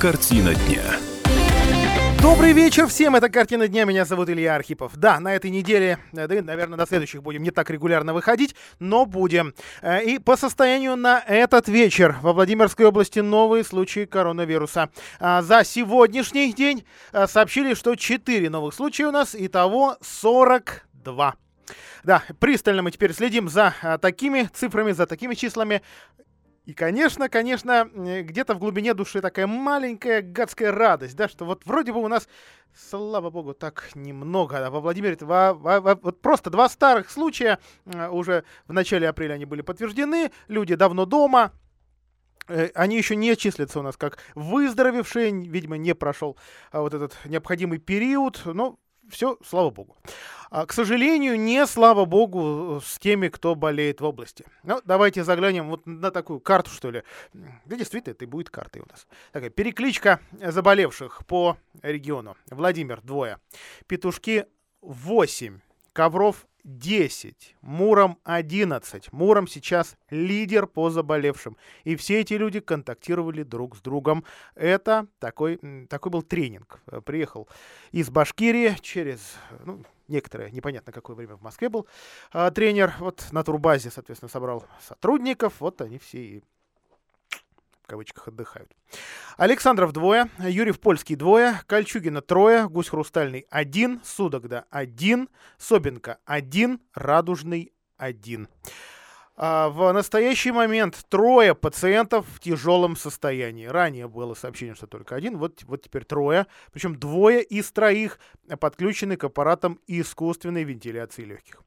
Картина 0.00 0.54
дня. 0.54 0.84
Добрый 2.22 2.52
вечер 2.52 2.86
всем, 2.86 3.16
это 3.16 3.28
«Картина 3.28 3.66
дня», 3.66 3.84
меня 3.84 4.04
зовут 4.04 4.30
Илья 4.30 4.54
Архипов. 4.54 4.96
Да, 4.96 5.18
на 5.18 5.34
этой 5.34 5.50
неделе, 5.50 5.98
э, 6.12 6.28
да, 6.28 6.40
наверное, 6.40 6.78
на 6.78 6.86
следующих 6.86 7.20
будем 7.20 7.42
не 7.42 7.50
так 7.50 7.68
регулярно 7.68 8.14
выходить, 8.14 8.54
но 8.78 9.06
будем. 9.06 9.54
Э, 9.82 10.04
и 10.04 10.20
по 10.20 10.36
состоянию 10.36 10.94
на 10.94 11.18
этот 11.18 11.66
вечер 11.66 12.14
во 12.22 12.32
Владимирской 12.32 12.86
области 12.86 13.18
новые 13.18 13.64
случаи 13.64 14.04
коронавируса. 14.04 14.90
А 15.18 15.42
за 15.42 15.64
сегодняшний 15.64 16.52
день 16.52 16.84
э, 17.12 17.26
сообщили, 17.26 17.74
что 17.74 17.96
4 17.96 18.50
новых 18.50 18.74
случая 18.74 19.06
у 19.06 19.10
нас, 19.10 19.34
итого 19.36 19.96
42. 20.00 21.34
Да, 22.04 22.22
пристально 22.38 22.82
мы 22.82 22.92
теперь 22.92 23.12
следим 23.12 23.48
за 23.48 23.74
такими 24.00 24.48
цифрами, 24.54 24.92
за 24.92 25.06
такими 25.06 25.34
числами. 25.34 25.82
И, 26.68 26.74
конечно, 26.74 27.30
конечно, 27.30 27.88
где-то 27.94 28.52
в 28.52 28.58
глубине 28.58 28.92
души 28.92 29.22
такая 29.22 29.46
маленькая 29.46 30.20
гадская 30.20 30.70
радость, 30.70 31.16
да, 31.16 31.26
что 31.26 31.46
вот 31.46 31.64
вроде 31.64 31.94
бы 31.94 32.02
у 32.02 32.08
нас, 32.08 32.28
слава 32.76 33.30
богу, 33.30 33.54
так 33.54 33.88
немного. 33.94 34.66
А 34.66 34.70
во 34.70 34.80
Владимире 34.80 35.16
во, 35.22 35.54
во, 35.54 35.80
во, 35.80 35.94
вот 35.94 36.20
просто 36.20 36.50
два 36.50 36.68
старых 36.68 37.10
случая 37.10 37.58
уже 37.86 38.44
в 38.66 38.74
начале 38.74 39.08
апреля 39.08 39.32
они 39.32 39.46
были 39.46 39.62
подтверждены, 39.62 40.30
люди 40.46 40.74
давно 40.74 41.06
дома, 41.06 41.52
э, 42.48 42.68
они 42.74 42.98
еще 42.98 43.16
не 43.16 43.34
числятся 43.34 43.80
у 43.80 43.82
нас 43.82 43.96
как 43.96 44.18
выздоровевшие, 44.34 45.30
видимо, 45.30 45.78
не 45.78 45.94
прошел 45.94 46.36
а, 46.70 46.82
вот 46.82 46.92
этот 46.92 47.16
необходимый 47.24 47.78
период, 47.78 48.42
но 48.44 48.78
все, 49.10 49.38
слава 49.44 49.70
богу. 49.70 49.96
А, 50.50 50.64
к 50.66 50.72
сожалению, 50.72 51.38
не 51.38 51.66
слава 51.66 52.04
богу 52.04 52.80
с 52.84 52.98
теми, 52.98 53.28
кто 53.28 53.54
болеет 53.54 54.00
в 54.00 54.04
области. 54.04 54.44
Ну, 54.62 54.80
давайте 54.84 55.24
заглянем 55.24 55.68
вот 55.68 55.86
на 55.86 56.10
такую 56.10 56.40
карту, 56.40 56.70
что 56.70 56.90
ли. 56.90 57.02
Да, 57.32 57.76
действительно, 57.76 58.12
это 58.12 58.24
и 58.24 58.28
будет 58.28 58.48
картой 58.48 58.82
у 58.82 58.86
нас. 58.90 59.06
Такая 59.32 59.50
перекличка 59.50 60.20
заболевших 60.32 61.26
по 61.26 61.58
региону. 61.82 62.36
Владимир, 62.50 63.00
двое. 63.02 63.38
Петушки, 63.86 64.46
8. 64.80 65.60
Ковров, 65.92 66.46
10, 66.68 67.56
Муром 67.62 68.18
11. 68.24 69.12
Муром 69.12 69.48
сейчас 69.48 69.96
лидер 70.10 70.66
по 70.66 70.90
заболевшим. 70.90 71.56
И 71.84 71.96
все 71.96 72.20
эти 72.20 72.34
люди 72.34 72.60
контактировали 72.60 73.42
друг 73.42 73.76
с 73.76 73.80
другом. 73.80 74.24
Это 74.54 75.06
такой, 75.18 75.58
такой 75.88 76.12
был 76.12 76.22
тренинг. 76.22 76.80
Приехал 77.06 77.48
из 77.90 78.10
Башкирии 78.10 78.76
через 78.82 79.20
ну, 79.64 79.82
некоторое, 80.08 80.50
непонятно 80.50 80.92
какое 80.92 81.16
время 81.16 81.36
в 81.36 81.42
Москве 81.42 81.70
был 81.70 81.86
а, 82.32 82.50
тренер. 82.50 82.94
Вот 82.98 83.26
на 83.32 83.42
турбазе, 83.42 83.90
соответственно, 83.90 84.28
собрал 84.28 84.66
сотрудников. 84.80 85.54
Вот 85.60 85.80
они 85.80 85.98
все 85.98 86.18
и 86.18 86.42
кавычках 87.88 88.28
отдыхают. 88.28 88.70
Александров 89.36 89.92
двое, 89.92 90.28
Юрьев 90.38 90.78
Польский 90.78 91.16
двое, 91.16 91.60
Кольчугина 91.66 92.20
трое, 92.20 92.68
Гусь 92.68 92.88
Хрустальный 92.88 93.46
один, 93.50 94.00
Судогда 94.04 94.66
один, 94.70 95.28
Собинка 95.56 96.18
один, 96.24 96.80
Радужный 96.94 97.72
один. 97.96 98.48
А 99.40 99.68
в 99.68 99.92
настоящий 99.92 100.50
момент 100.50 101.06
трое 101.08 101.54
пациентов 101.54 102.26
в 102.28 102.40
тяжелом 102.40 102.96
состоянии. 102.96 103.66
Ранее 103.66 104.08
было 104.08 104.34
сообщение, 104.34 104.74
что 104.74 104.88
только 104.88 105.14
один, 105.14 105.38
вот, 105.38 105.62
вот 105.62 105.82
теперь 105.82 106.04
трое. 106.04 106.46
Причем 106.72 106.96
двое 106.96 107.42
из 107.42 107.70
троих 107.70 108.18
подключены 108.58 109.16
к 109.16 109.22
аппаратам 109.22 109.78
искусственной 109.86 110.64
вентиляции 110.64 111.22
легких. 111.22 111.62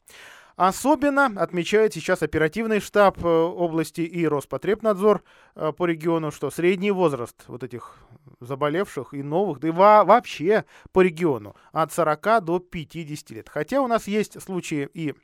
Особенно 0.64 1.26
отмечает 1.42 1.96
сейчас 1.96 2.22
оперативный 2.22 2.82
штаб 2.82 3.18
э, 3.26 3.28
области 3.28 4.02
и 4.02 4.28
Роспотребнадзор 4.28 5.24
э, 5.56 5.72
по 5.76 5.88
региону, 5.88 6.30
что 6.30 6.52
средний 6.52 6.92
возраст 6.92 7.36
вот 7.48 7.64
этих 7.64 7.98
заболевших 8.42 9.16
и 9.16 9.24
новых, 9.24 9.60
да 9.60 9.70
и 9.70 9.72
вообще 9.72 10.66
по 10.92 11.02
региону 11.02 11.56
от 11.72 11.92
40 11.92 12.44
до 12.46 12.60
50 12.60 13.32
лет. 13.32 13.50
Хотя 13.50 13.82
у 13.82 13.88
нас 13.88 14.06
есть 14.06 14.40
случаи 14.40 14.88
и 14.94 15.16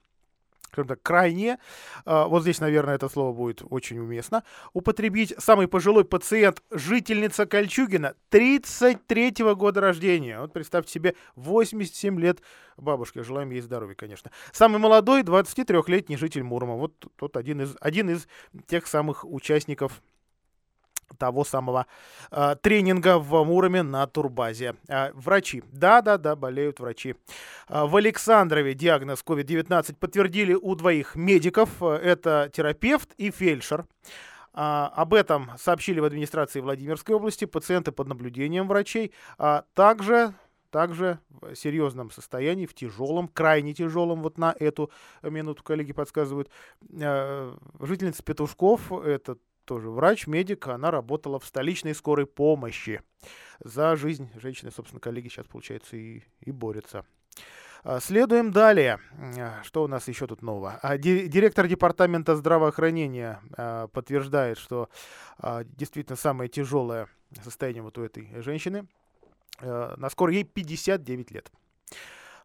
скажем 0.67 0.87
так, 0.87 1.01
крайне, 1.01 1.59
а, 2.05 2.27
вот 2.27 2.41
здесь, 2.41 2.59
наверное, 2.59 2.95
это 2.95 3.09
слово 3.09 3.33
будет 3.33 3.61
очень 3.69 3.99
уместно, 3.99 4.43
употребить 4.73 5.33
самый 5.37 5.67
пожилой 5.67 6.05
пациент, 6.05 6.61
жительница 6.71 7.45
Кольчугина, 7.45 8.13
33-го 8.31 9.55
года 9.55 9.81
рождения. 9.81 10.39
Вот 10.39 10.53
представьте 10.53 10.91
себе, 10.91 11.15
87 11.35 12.19
лет 12.19 12.41
бабушке, 12.77 13.23
желаем 13.23 13.49
ей 13.49 13.61
здоровья, 13.61 13.95
конечно. 13.95 14.31
Самый 14.51 14.79
молодой, 14.79 15.21
23-летний 15.21 16.17
житель 16.17 16.43
Мурома. 16.43 16.75
Вот 16.75 16.93
тот 17.15 17.37
один 17.37 17.61
из, 17.61 17.75
один 17.81 18.09
из 18.09 18.27
тех 18.67 18.87
самых 18.87 19.25
участников 19.25 20.01
того 21.17 21.43
самого 21.43 21.85
э, 22.31 22.55
тренинга 22.61 23.19
в 23.19 23.43
Муроме 23.43 23.83
на 23.83 24.05
турбазе. 24.07 24.75
Э, 24.87 25.11
врачи. 25.13 25.63
Да-да-да, 25.71 26.35
болеют 26.35 26.79
врачи. 26.79 27.15
Э, 27.69 27.85
в 27.85 27.95
Александрове 27.95 28.73
диагноз 28.73 29.23
COVID-19 29.25 29.95
подтвердили 29.95 30.53
у 30.53 30.75
двоих 30.75 31.15
медиков. 31.15 31.81
Это 31.81 32.49
терапевт 32.53 33.13
и 33.17 33.31
фельдшер. 33.31 33.85
А, 34.59 34.91
об 34.95 35.13
этом 35.13 35.51
сообщили 35.59 35.99
в 35.99 36.05
администрации 36.05 36.61
Владимирской 36.61 37.15
области. 37.15 37.45
Пациенты 37.45 37.91
под 37.91 38.07
наблюдением 38.07 38.67
врачей. 38.67 39.13
А 39.37 39.65
также 39.75 40.33
также 40.69 41.19
в 41.29 41.55
серьезном 41.55 42.11
состоянии, 42.11 42.65
в 42.65 42.73
тяжелом, 42.73 43.29
крайне 43.29 43.73
тяжелом, 43.73 44.21
вот 44.21 44.37
на 44.37 44.53
эту 44.59 44.91
минуту 45.23 45.63
коллеги 45.63 45.93
подсказывают. 45.93 46.49
Жительница 46.81 48.21
Петушков, 48.21 48.91
это 48.91 49.37
тоже 49.67 49.89
врач, 49.89 50.25
медик, 50.25 50.67
она 50.67 50.89
работала 50.89 51.39
в 51.39 51.45
столичной 51.45 51.93
скорой 51.93 52.25
помощи. 52.25 53.01
За 53.63 53.95
жизнь 53.95 54.29
женщины, 54.41 54.71
собственно, 54.71 54.99
коллеги 54.99 55.27
сейчас, 55.27 55.45
получается, 55.45 55.97
и, 55.97 56.23
и 56.39 56.51
борются. 56.51 57.05
А, 57.83 57.99
следуем 57.99 58.51
далее. 58.51 58.99
А, 59.37 59.61
что 59.63 59.83
у 59.83 59.87
нас 59.87 60.07
еще 60.07 60.25
тут 60.25 60.41
нового? 60.41 60.79
А, 60.81 60.97
директор 60.97 61.67
департамента 61.67 62.35
здравоохранения 62.35 63.41
подтверждает, 63.93 64.57
что 64.57 64.89
действительно 65.65 66.15
самое 66.15 66.49
тяжелое 66.49 67.07
состояние 67.43 67.83
вот 67.83 67.97
у 67.97 68.03
этой 68.03 68.41
женщины. 68.41 68.87
На 69.61 70.09
скоро 70.09 70.31
ей 70.31 70.43
59 70.43 71.31
лет. 71.31 71.51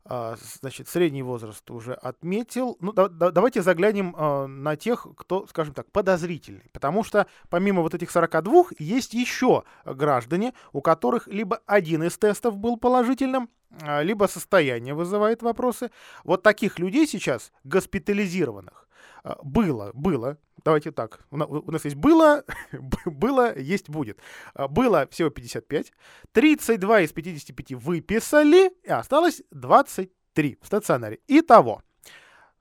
А, 0.04 0.36
значит, 0.60 0.88
средний 0.88 1.22
возраст 1.22 1.70
уже 1.70 1.94
отметил. 1.94 2.76
Ну, 2.80 2.92
да, 2.92 3.08
да, 3.08 3.30
давайте 3.30 3.62
заглянем 3.62 4.14
э, 4.16 4.46
на 4.46 4.76
тех, 4.76 5.06
кто, 5.16 5.46
скажем 5.46 5.74
так, 5.74 5.90
подозрительный. 5.92 6.68
Потому 6.72 7.04
что 7.04 7.26
помимо 7.48 7.82
вот 7.82 7.94
этих 7.94 8.10
42 8.10 8.64
есть 8.78 9.14
еще 9.14 9.62
граждане, 9.84 10.54
у 10.72 10.80
которых 10.80 11.28
либо 11.28 11.60
один 11.66 12.02
из 12.02 12.18
тестов 12.18 12.56
был 12.56 12.76
положительным, 12.76 13.48
либо 14.02 14.26
состояние 14.26 14.92
вызывает 14.92 15.42
вопросы. 15.42 15.90
Вот 16.24 16.42
таких 16.42 16.78
людей 16.78 17.06
сейчас, 17.06 17.52
госпитализированных, 17.64 18.81
было, 19.42 19.90
было, 19.94 20.38
давайте 20.64 20.90
так, 20.90 21.20
у 21.30 21.36
нас 21.70 21.84
есть 21.84 21.96
было, 21.96 22.44
было, 23.04 23.56
есть 23.58 23.88
будет. 23.88 24.18
Было 24.68 25.06
всего 25.10 25.30
55, 25.30 25.92
32 26.32 27.00
из 27.00 27.12
55 27.12 27.72
выписали, 27.72 28.72
и 28.82 28.90
осталось 28.90 29.42
23 29.50 30.58
в 30.60 30.66
стационаре. 30.66 31.20
Итого, 31.28 31.82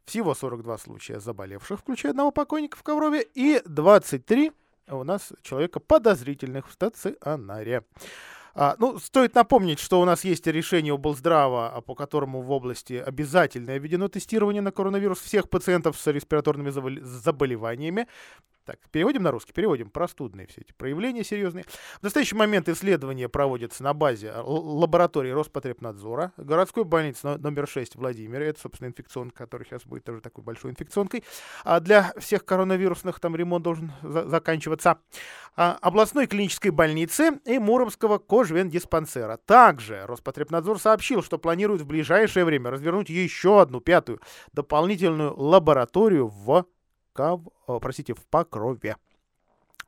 всего 0.06 0.34
42 0.34 0.78
случая 0.78 1.20
заболевших, 1.20 1.80
включая 1.80 2.12
одного 2.12 2.32
покойника 2.32 2.78
в 2.78 2.84
Коврове, 2.84 3.26
и 3.34 3.62
23 3.66 4.52
у 4.90 5.04
нас 5.04 5.32
человека 5.42 5.80
подозрительных 5.80 6.68
в 6.68 6.74
стационаре. 6.74 7.84
А, 8.54 8.76
ну, 8.80 9.00
стоит 9.00 9.36
напомнить, 9.36 9.80
что 9.80 10.02
у 10.02 10.06
нас 10.06 10.24
есть 10.24 10.48
решение 10.48 10.94
облздрава, 10.94 11.70
а, 11.70 11.82
по 11.82 11.96
которому 11.96 12.42
в 12.42 12.52
области 12.52 12.94
обязательно 12.94 13.78
введено 13.78 14.08
тестирование 14.08 14.62
на 14.62 14.72
коронавирус 14.72 15.20
всех 15.20 15.50
пациентов 15.50 15.98
с 15.98 16.12
респираторными 16.12 16.70
заболеваниями. 17.02 18.08
Так, 18.72 18.80
переводим 18.90 19.24
на 19.24 19.32
русский, 19.32 19.52
переводим 19.52 19.90
простудные 19.90 20.48
все 20.48 20.62
эти 20.62 20.72
проявления 20.72 21.26
серьезные. 21.26 21.66
В 22.00 22.04
настоящий 22.04 22.36
момент 22.36 22.70
исследования 22.70 23.28
проводятся 23.28 23.84
на 23.84 23.94
базе 23.94 24.32
лаборатории 24.34 25.32
Роспотребнадзора, 25.32 26.32
городской 26.38 26.86
больницы 26.86 27.36
номер 27.36 27.68
6 27.68 27.96
в 27.96 28.00
Владимире, 28.00 28.48
это, 28.48 28.62
собственно, 28.62 28.88
инфекционка, 28.88 29.40
который 29.44 29.66
сейчас 29.66 29.84
будет 29.84 30.06
тоже 30.06 30.22
такой 30.22 30.46
большой 30.46 30.72
инфекционкой. 30.72 31.26
А 31.66 31.82
для 31.82 32.14
всех 32.18 32.46
коронавирусных 32.46 33.20
там 33.20 33.36
ремонт 33.36 33.62
должен 33.62 33.92
за 34.04 34.30
заканчиваться. 34.30 35.00
А, 35.58 35.78
областной 35.82 36.28
клинической 36.28 36.72
больницы 36.72 37.42
и 37.44 37.60
Муромского 37.60 38.20
кожвендиспансера. 38.20 39.36
Также 39.36 40.06
Роспотребнадзор 40.06 40.80
сообщил, 40.80 41.22
что 41.22 41.38
планирует 41.38 41.82
в 41.82 41.88
ближайшее 41.88 42.46
время 42.46 42.72
развернуть 42.72 43.10
еще 43.10 43.62
одну 43.62 43.82
пятую 43.82 44.22
дополнительную 44.54 45.36
лабораторию 45.36 46.28
в 46.28 46.68
Кав, 47.14 47.42
простите, 47.82 48.14
в 48.14 48.26
Покрове. 48.26 48.96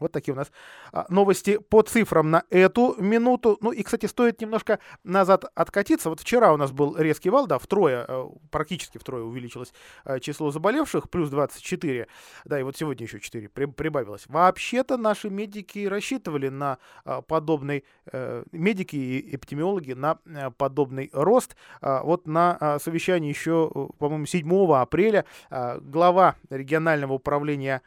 Вот 0.03 0.11
такие 0.11 0.33
у 0.33 0.37
нас 0.37 0.51
а, 0.91 1.05
новости 1.07 1.57
по 1.69 1.81
цифрам 1.81 2.29
на 2.29 2.43
эту 2.49 2.95
минуту. 3.01 3.57
Ну 3.61 3.71
и, 3.71 3.83
кстати, 3.83 4.05
стоит 4.05 4.41
немножко 4.41 4.79
назад 5.05 5.45
откатиться. 5.55 6.09
Вот 6.09 6.19
вчера 6.19 6.51
у 6.53 6.57
нас 6.57 6.73
был 6.73 6.97
резкий 6.97 7.29
вал, 7.29 7.47
да, 7.47 7.57
втрое, 7.57 8.05
э, 8.05 8.25
практически 8.51 8.97
втрое 8.97 9.23
увеличилось 9.23 9.73
э, 10.03 10.19
число 10.19 10.51
заболевших, 10.51 11.09
плюс 11.09 11.29
24. 11.29 12.07
Да, 12.43 12.59
и 12.59 12.63
вот 12.63 12.75
сегодня 12.75 13.05
еще 13.05 13.21
4 13.21 13.47
прибавилось. 13.47 14.25
Вообще-то 14.27 14.97
наши 14.97 15.29
медики 15.29 15.85
рассчитывали 15.85 16.49
на 16.49 16.79
а, 17.05 17.21
подобный, 17.21 17.85
э, 18.11 18.43
медики 18.51 18.97
и 18.97 19.35
эпидемиологи 19.37 19.93
на 19.93 20.17
подобный 20.57 21.11
рост. 21.13 21.55
А, 21.79 22.03
вот 22.03 22.27
на 22.27 22.77
совещании 22.79 23.29
еще, 23.29 23.71
по-моему, 23.99 24.25
7 24.25 24.73
апреля 24.73 25.23
глава 25.49 26.35
регионального 26.49 27.13
управления 27.13 27.81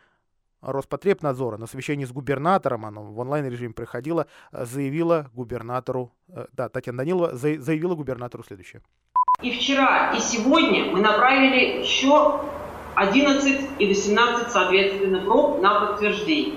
Роспотребнадзора 0.67 1.57
на 1.59 1.67
совещании 1.67 2.05
с 2.05 2.13
губернатором, 2.13 2.85
оно 2.87 3.03
в 3.03 3.19
онлайн-режиме 3.19 3.73
проходило, 3.73 4.27
э, 4.53 4.65
заявила 4.65 5.31
губернатору, 5.33 6.13
э, 6.29 6.47
да, 6.53 6.69
Татьяна 6.69 6.99
Данилова 6.99 7.35
заявила 7.35 7.95
губернатору 7.95 8.43
следующее. 8.43 8.83
И 9.43 9.51
вчера, 9.51 10.13
и 10.17 10.21
сегодня 10.21 10.87
мы 10.87 11.01
направили 11.01 11.81
еще 11.83 12.41
11 12.95 13.61
и 13.79 13.87
18, 13.87 14.51
соответственно, 14.51 15.21
проб 15.21 15.61
на 15.63 15.81
подтверждение. 15.81 16.55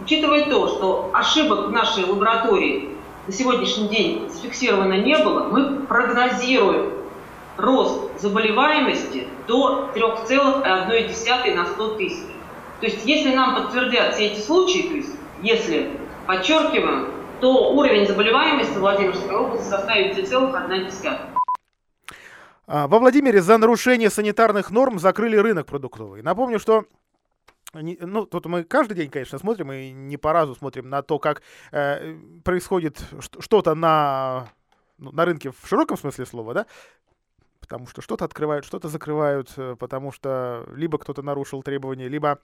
Учитывая 0.00 0.44
то, 0.44 0.68
что 0.68 1.10
ошибок 1.12 1.68
в 1.68 1.72
нашей 1.72 2.04
лаборатории 2.04 2.90
на 3.26 3.32
сегодняшний 3.32 3.88
день 3.88 4.30
зафиксировано 4.30 5.02
не 5.02 5.18
было, 5.18 5.48
мы 5.48 5.86
прогнозируем 5.86 6.92
рост 7.56 8.20
заболеваемости 8.20 9.26
до 9.48 9.90
3,1 9.94 11.54
на 11.54 11.66
100 11.66 11.94
тысяч. 11.96 12.37
То 12.80 12.86
есть 12.86 13.04
если 13.04 13.34
нам 13.34 13.56
подтвердят 13.56 14.14
все 14.14 14.26
эти 14.26 14.40
случаи, 14.40 14.88
то 14.88 14.94
есть 14.94 15.10
если, 15.42 15.90
подчеркиваем, 16.26 17.12
то 17.40 17.72
уровень 17.72 18.06
заболеваемости 18.06 18.72
в 18.72 18.80
Владимирской 18.80 19.34
области 19.34 19.68
составит 19.68 20.16
2,1. 20.18 21.18
А, 22.66 22.86
во 22.86 22.98
Владимире 22.98 23.40
за 23.40 23.56
нарушение 23.58 24.10
санитарных 24.10 24.70
норм 24.70 24.98
закрыли 24.98 25.36
рынок 25.36 25.66
продуктовый. 25.66 26.22
Напомню, 26.22 26.58
что 26.58 26.84
ну, 27.72 28.26
тут 28.26 28.46
мы 28.46 28.64
каждый 28.64 28.94
день, 28.94 29.10
конечно, 29.10 29.38
смотрим 29.38 29.72
и 29.72 29.90
не 29.90 30.16
по 30.16 30.32
разу 30.32 30.54
смотрим 30.54 30.88
на 30.88 31.02
то, 31.02 31.18
как 31.18 31.42
э, 31.70 32.16
происходит 32.44 33.02
что-то 33.40 33.74
на, 33.74 34.48
ну, 34.96 35.12
на 35.12 35.24
рынке 35.24 35.50
в 35.50 35.66
широком 35.66 35.98
смысле 35.98 36.24
слова, 36.26 36.54
да, 36.54 36.66
потому 37.60 37.86
что 37.86 38.00
что-то 38.00 38.24
открывают, 38.24 38.64
что-то 38.64 38.88
закрывают, 38.88 39.52
э, 39.56 39.76
потому 39.78 40.12
что 40.12 40.66
либо 40.74 40.98
кто-то 40.98 41.22
нарушил 41.22 41.62
требования, 41.62 42.08
либо 42.08 42.40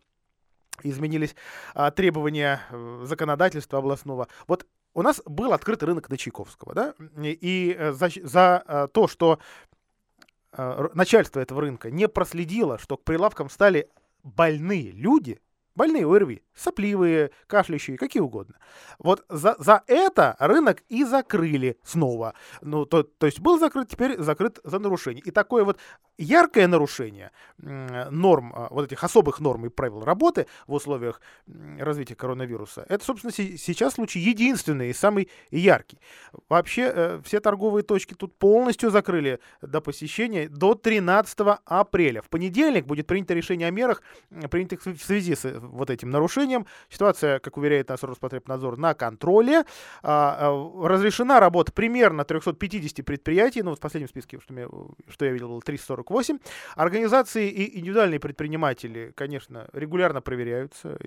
изменились 0.82 1.34
а, 1.74 1.90
требования 1.90 2.60
э, 2.70 3.04
законодательства 3.04 3.78
областного. 3.78 4.28
Вот 4.46 4.66
у 4.94 5.02
нас 5.02 5.22
был 5.24 5.52
открытый 5.52 5.88
рынок 5.88 6.08
на 6.08 6.16
Чайковского, 6.16 6.74
да, 6.74 6.94
и 7.22 7.76
э, 7.78 7.92
за, 7.92 8.08
за 8.22 8.62
а, 8.66 8.86
то, 8.88 9.08
что 9.08 9.38
начальство 10.56 11.40
этого 11.40 11.62
рынка 11.62 11.90
не 11.90 12.06
проследило, 12.06 12.78
что 12.78 12.96
к 12.96 13.02
прилавкам 13.02 13.50
стали 13.50 13.90
больные 14.22 14.92
люди, 14.92 15.40
больные 15.74 16.06
ОРВИ, 16.06 16.42
сопливые, 16.54 17.30
кашляющие, 17.46 17.98
какие 17.98 18.22
угодно. 18.22 18.56
Вот 18.98 19.24
за, 19.28 19.56
за 19.58 19.82
это 19.86 20.36
рынок 20.38 20.82
и 20.88 21.04
закрыли 21.04 21.78
снова. 21.82 22.34
Ну, 22.60 22.86
то, 22.86 23.02
то 23.02 23.26
есть 23.26 23.40
был 23.40 23.58
закрыт, 23.58 23.88
теперь 23.88 24.20
закрыт 24.20 24.60
за 24.64 24.78
нарушение. 24.78 25.22
И 25.24 25.30
такое 25.30 25.64
вот 25.64 25.78
яркое 26.18 26.66
нарушение 26.68 27.30
норм, 27.58 28.52
а, 28.54 28.68
вот 28.70 28.86
этих 28.86 29.02
особых 29.04 29.40
норм 29.40 29.66
и 29.66 29.68
правил 29.68 30.04
работы 30.04 30.46
в 30.66 30.74
условиях 30.74 31.20
развития 31.78 32.14
коронавируса, 32.14 32.84
это, 32.88 33.04
собственно, 33.04 33.32
сейчас 33.32 33.94
случай 33.94 34.18
единственный 34.18 34.90
и 34.90 34.92
самый 34.92 35.30
яркий. 35.50 35.98
Вообще 36.48 36.92
э, 36.94 37.20
все 37.24 37.40
торговые 37.40 37.84
точки 37.84 38.14
тут 38.14 38.36
полностью 38.36 38.90
закрыли 38.90 39.40
до 39.62 39.80
посещения 39.80 40.48
до 40.48 40.74
13 40.74 41.38
апреля. 41.64 42.22
В 42.22 42.28
понедельник 42.28 42.86
будет 42.86 43.06
принято 43.06 43.34
решение 43.34 43.68
о 43.68 43.70
мерах, 43.70 44.02
принятых 44.50 44.84
в 44.84 44.98
связи 44.98 45.34
с 45.34 45.44
вот 45.60 45.90
этим 45.90 46.10
нарушением. 46.10 46.66
Ситуация, 46.88 47.38
как 47.38 47.56
уверяет 47.56 47.88
нас 47.88 48.02
Роспотребнадзор, 48.02 48.76
на 48.76 48.94
контроле. 48.94 49.64
А, 50.02 50.36
а, 50.50 50.88
разрешена 50.88 51.40
работа 51.40 51.72
примерно 51.72 52.24
350 52.24 53.04
предприятий, 53.04 53.62
ну 53.62 53.70
вот 53.70 53.78
в 53.78 53.82
последнем 53.82 54.08
списке, 54.08 54.38
что, 54.40 54.54
я, 54.54 54.68
что 55.08 55.24
я 55.24 55.32
видел, 55.32 55.48
было 55.48 55.60
348. 56.04 56.38
Организации 56.76 57.50
и 57.50 57.78
индивидуальные 57.78 58.20
предприниматели, 58.20 59.12
конечно, 59.14 59.68
регулярно 59.72 60.20
проверяются, 60.20 60.98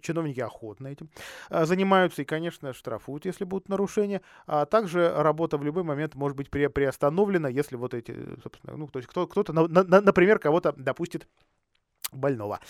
чиновники 0.00 0.40
охотно 0.40 0.88
этим 0.88 1.10
а, 1.50 1.66
занимаются 1.66 2.22
и, 2.22 2.24
конечно, 2.24 2.72
штрафуют, 2.72 3.24
если 3.24 3.44
будут 3.44 3.68
нарушения. 3.68 4.20
А 4.46 4.66
также 4.66 5.12
работа 5.14 5.58
в 5.58 5.64
любой 5.64 5.82
момент 5.82 6.14
может 6.14 6.36
быть 6.36 6.50
приостановлена, 6.50 7.48
если 7.48 7.76
вот 7.76 7.94
эти, 7.94 8.14
собственно, 8.42 8.76
ну, 8.76 8.88
то 8.88 8.98
есть 8.98 9.08
кто, 9.08 9.26
кто-то, 9.26 9.52
на, 9.52 9.66
на, 9.66 10.00
например, 10.00 10.38
кого-то 10.38 10.72
допустит 10.76 11.26
больного. 12.14 12.60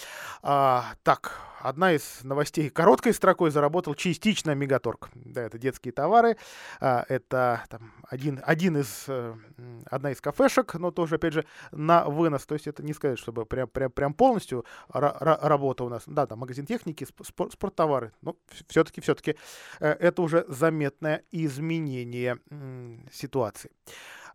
А, 0.43 0.95
так, 1.03 1.41
одна 1.61 1.93
из 1.93 2.21
новостей 2.23 2.69
короткой 2.71 3.15
строкой 3.15 3.51
заработал 3.51 3.95
частично 3.95 4.55
Мегаторг. 4.55 5.11
Да, 5.15 5.43
это 5.43 5.59
детские 5.59 5.93
товары. 5.93 6.37
А, 6.81 7.05
это 7.09 7.65
там, 7.69 7.93
один, 8.09 8.41
один 8.45 8.77
из, 8.77 9.05
э, 9.09 9.35
одна 9.87 10.11
из 10.11 10.21
кафешек, 10.21 10.75
но 10.75 10.91
тоже, 10.91 11.17
опять 11.17 11.33
же, 11.33 11.47
на 11.73 12.05
вынос. 12.05 12.47
То 12.47 12.55
есть 12.55 12.67
это 12.67 12.83
не 12.83 12.93
сказать, 12.93 13.19
чтобы 13.19 13.47
прям, 13.47 13.69
прям, 13.69 13.91
прям 13.91 14.15
полностью 14.15 14.65
работа 14.89 15.85
у 15.85 15.89
нас. 15.89 16.03
Да, 16.07 16.27
там 16.27 16.41
магазин 16.41 16.67
техники, 16.67 17.07
спорт, 17.23 17.53
спорттовары. 17.53 18.13
Но 18.23 18.37
все-таки, 18.69 19.01
все-таки 19.01 19.37
э, 19.81 19.89
это 19.89 20.23
уже 20.23 20.45
заметное 20.49 21.23
изменение 21.31 22.39
ситуации. 23.13 23.71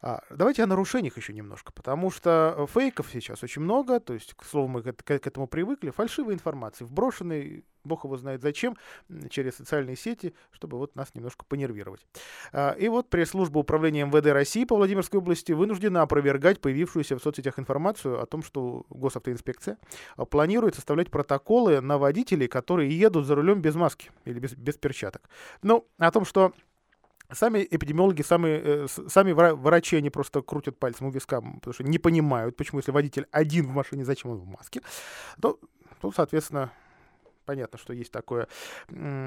А, 0.02 0.22
давайте 0.30 0.64
о 0.64 0.68
нарушениях 0.68 1.18
еще 1.18 1.34
немножко, 1.34 1.74
потому 1.74 2.10
что 2.12 2.68
фейков 2.74 3.10
сейчас 3.12 3.44
очень 3.44 3.62
много, 3.62 4.00
то 4.00 4.14
есть, 4.14 4.34
к 4.34 4.44
слову, 4.44 4.68
мы 4.68 4.82
к 4.82 5.12
этому 5.12 5.48
привыкли, 5.48 5.90
фальшивой 5.90 6.34
информации, 6.34 6.86
вброшенной, 6.86 7.66
бог 7.84 8.06
его 8.06 8.18
знает 8.18 8.42
зачем, 8.42 8.78
через 9.30 9.56
социальные 9.56 9.96
сети, 9.96 10.34
чтобы 10.52 10.78
вот 10.78 10.96
нас 10.96 11.14
немножко 11.16 11.46
понервировать. 11.46 12.06
А, 12.54 12.72
и 12.72 12.88
вот 12.88 13.10
пресс-служба 13.10 13.60
управления 13.60 14.06
МВД 14.06 14.28
России 14.28 14.64
по 14.64 14.76
Владимирской 14.76 15.20
области 15.20 15.52
вынуждена 15.52 16.02
опровергать 16.02 16.62
появившуюся 16.62 17.18
в 17.18 17.22
соцсетях 17.22 17.60
информацию 17.60 18.22
о 18.22 18.26
том, 18.26 18.44
что 18.44 18.86
госавтоинспекция 18.90 19.78
а, 20.16 20.26
планирует 20.26 20.76
составлять 20.76 21.12
протоколы 21.12 21.82
на 21.82 21.98
водителей, 21.98 22.48
которые 22.48 22.98
едут 22.98 23.26
за 23.26 23.36
рулем 23.36 23.62
без 23.62 23.76
маски 23.76 24.12
или 24.26 24.40
без, 24.40 24.54
без 24.54 24.76
перчаток. 24.76 25.30
Ну, 25.62 25.86
о 25.98 26.12
том, 26.12 26.26
что 26.26 26.54
Сами 27.32 27.68
эпидемиологи, 27.70 28.24
сами, 28.24 28.48
э, 28.50 28.88
сами 29.08 29.34
врачи, 29.34 29.98
они 29.98 30.10
просто 30.10 30.42
крутят 30.42 30.80
пальцем 30.80 31.08
у 31.08 31.12
виска, 31.12 31.42
потому 31.42 31.74
что 31.74 31.84
не 31.84 32.00
понимают, 32.00 32.56
почему, 32.56 32.80
если 32.80 32.92
водитель 32.92 33.28
один 33.32 33.68
в 33.68 33.70
машине, 33.70 34.04
зачем 34.04 34.32
он 34.32 34.38
в 34.38 34.48
маске. 34.48 34.82
Ну, 35.38 35.60
ну 36.02 36.12
соответственно, 36.12 36.72
понятно, 37.50 37.80
что 37.80 37.94
есть 37.94 38.12
такое, 38.12 38.48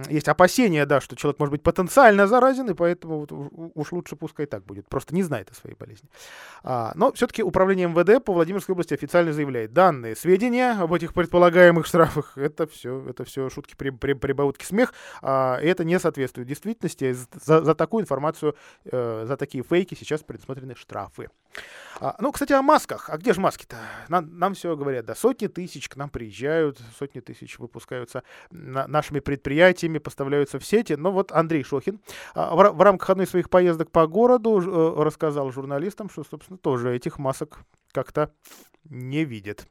есть 0.08 0.28
опасение, 0.28 0.86
да, 0.86 1.00
что 1.00 1.16
человек 1.16 1.40
может 1.40 1.50
быть 1.50 1.64
потенциально 1.64 2.28
заразен, 2.28 2.70
и 2.70 2.74
поэтому 2.74 3.18
вот 3.18 3.32
уж 3.74 3.90
лучше 3.90 4.14
пускай 4.14 4.46
так 4.46 4.64
будет, 4.64 4.88
просто 4.88 5.12
не 5.12 5.24
знает 5.24 5.50
о 5.50 5.54
своей 5.54 5.74
болезни. 5.74 6.08
А, 6.62 6.92
но 6.94 7.10
все-таки 7.10 7.42
управление 7.42 7.88
МВД 7.88 8.24
по 8.24 8.32
Владимирской 8.32 8.74
области 8.74 8.94
официально 8.94 9.32
заявляет, 9.32 9.72
данные 9.72 10.14
сведения 10.14 10.80
об 10.80 10.92
этих 10.92 11.14
предполагаемых 11.14 11.84
штрафах, 11.84 12.38
это 12.38 12.68
все, 12.68 13.04
это 13.08 13.24
все 13.24 13.50
шутки, 13.50 13.74
при, 13.74 13.90
при, 13.90 14.12
прибаутки, 14.12 14.64
смех, 14.64 14.94
а, 15.20 15.58
и 15.60 15.66
это 15.66 15.82
не 15.82 15.98
соответствует 15.98 16.46
действительности. 16.46 17.16
За, 17.44 17.64
за 17.64 17.74
такую 17.74 18.02
информацию, 18.02 18.54
э, 18.84 19.24
за 19.26 19.36
такие 19.36 19.64
фейки 19.64 19.96
сейчас 19.96 20.22
предусмотрены 20.22 20.76
штрафы. 20.76 21.28
А, 22.00 22.16
ну, 22.18 22.32
кстати, 22.32 22.52
о 22.52 22.62
масках. 22.62 23.10
А 23.10 23.16
где 23.16 23.32
же 23.32 23.40
маски-то? 23.40 23.76
Нам, 24.08 24.36
нам 24.36 24.54
все 24.54 24.74
говорят, 24.76 25.04
да, 25.04 25.14
сотни 25.14 25.46
тысяч 25.46 25.88
к 25.88 25.96
нам 25.96 26.10
приезжают, 26.10 26.80
сотни 26.98 27.20
тысяч 27.20 27.58
выпускаются 27.58 28.24
на, 28.50 28.86
нашими 28.88 29.20
предприятиями, 29.20 29.98
поставляются 29.98 30.58
в 30.58 30.64
сети. 30.64 30.94
Но 30.94 31.12
вот 31.12 31.30
Андрей 31.30 31.62
Шохин 31.62 32.00
а, 32.34 32.54
в, 32.54 32.76
в 32.76 32.82
рамках 32.82 33.10
одной 33.10 33.26
из 33.26 33.30
своих 33.30 33.50
поездок 33.50 33.90
по 33.90 34.06
городу 34.06 34.60
э, 34.60 35.02
рассказал 35.04 35.52
журналистам, 35.52 36.10
что, 36.10 36.24
собственно, 36.24 36.58
тоже 36.58 36.94
этих 36.94 37.18
масок 37.18 37.60
как-то 37.92 38.32
не 38.84 39.24
видит. 39.24 39.68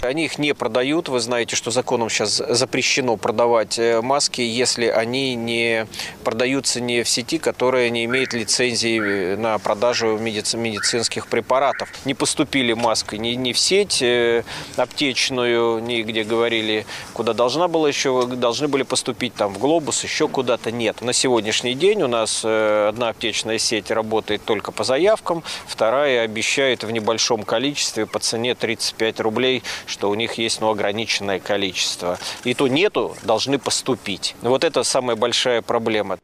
Они 0.00 0.24
их 0.24 0.38
не 0.38 0.52
продают. 0.52 1.08
Вы 1.08 1.20
знаете, 1.20 1.54
что 1.54 1.70
законом 1.70 2.10
сейчас 2.10 2.42
запрещено 2.48 3.16
продавать 3.16 3.78
э, 3.78 4.00
маски, 4.00 4.40
если 4.40 4.86
они 4.86 5.36
не 5.36 5.86
продаются 6.24 6.80
не 6.80 7.04
в 7.04 7.08
сети, 7.08 7.38
которая 7.38 7.88
не 7.88 8.04
имеет 8.06 8.32
лицензии 8.32 9.00
э, 9.00 9.36
на 9.36 9.58
продажу 9.58 10.18
медици 10.18 10.56
медицинских 10.56 11.28
препаратов. 11.28 11.88
Не 12.04 12.14
поступили 12.14 12.72
маски 12.72 13.14
ни, 13.14 13.30
ни 13.30 13.52
в 13.52 13.58
сеть 13.58 14.02
э, 14.02 14.42
аптечную, 14.76 15.80
ни 15.80 16.02
где 16.02 16.24
говорили, 16.24 16.84
куда 17.12 17.32
должна 17.32 17.68
была 17.68 17.86
еще, 17.86 18.26
должны 18.26 18.66
были 18.66 18.82
поступить 18.82 19.34
там 19.34 19.54
в 19.54 19.58
Глобус, 19.58 20.02
еще 20.02 20.26
куда-то 20.26 20.72
нет. 20.72 21.00
На 21.00 21.12
сегодняшний 21.12 21.74
день 21.74 22.02
у 22.02 22.08
нас 22.08 22.44
одна 22.44 23.10
аптечная 23.10 23.58
сеть 23.58 23.92
работает 23.92 24.44
только 24.44 24.72
по 24.72 24.82
заявкам, 24.82 25.44
вторая 25.68 26.22
обещает 26.22 26.82
в 26.82 26.90
небольшом 26.90 27.44
количестве 27.44 28.06
по 28.06 28.18
цене 28.18 28.56
35 28.56 29.20
рублей 29.20 29.62
что 29.86 30.10
у 30.10 30.14
них 30.14 30.34
есть 30.34 30.60
ну, 30.60 30.70
ограниченное 30.70 31.40
количество. 31.40 32.18
И 32.44 32.54
то 32.54 32.68
нету, 32.68 33.16
должны 33.22 33.58
поступить. 33.58 34.34
Вот 34.42 34.64
это 34.64 34.82
самая 34.82 35.16
большая 35.16 35.62
проблема. 35.62 36.18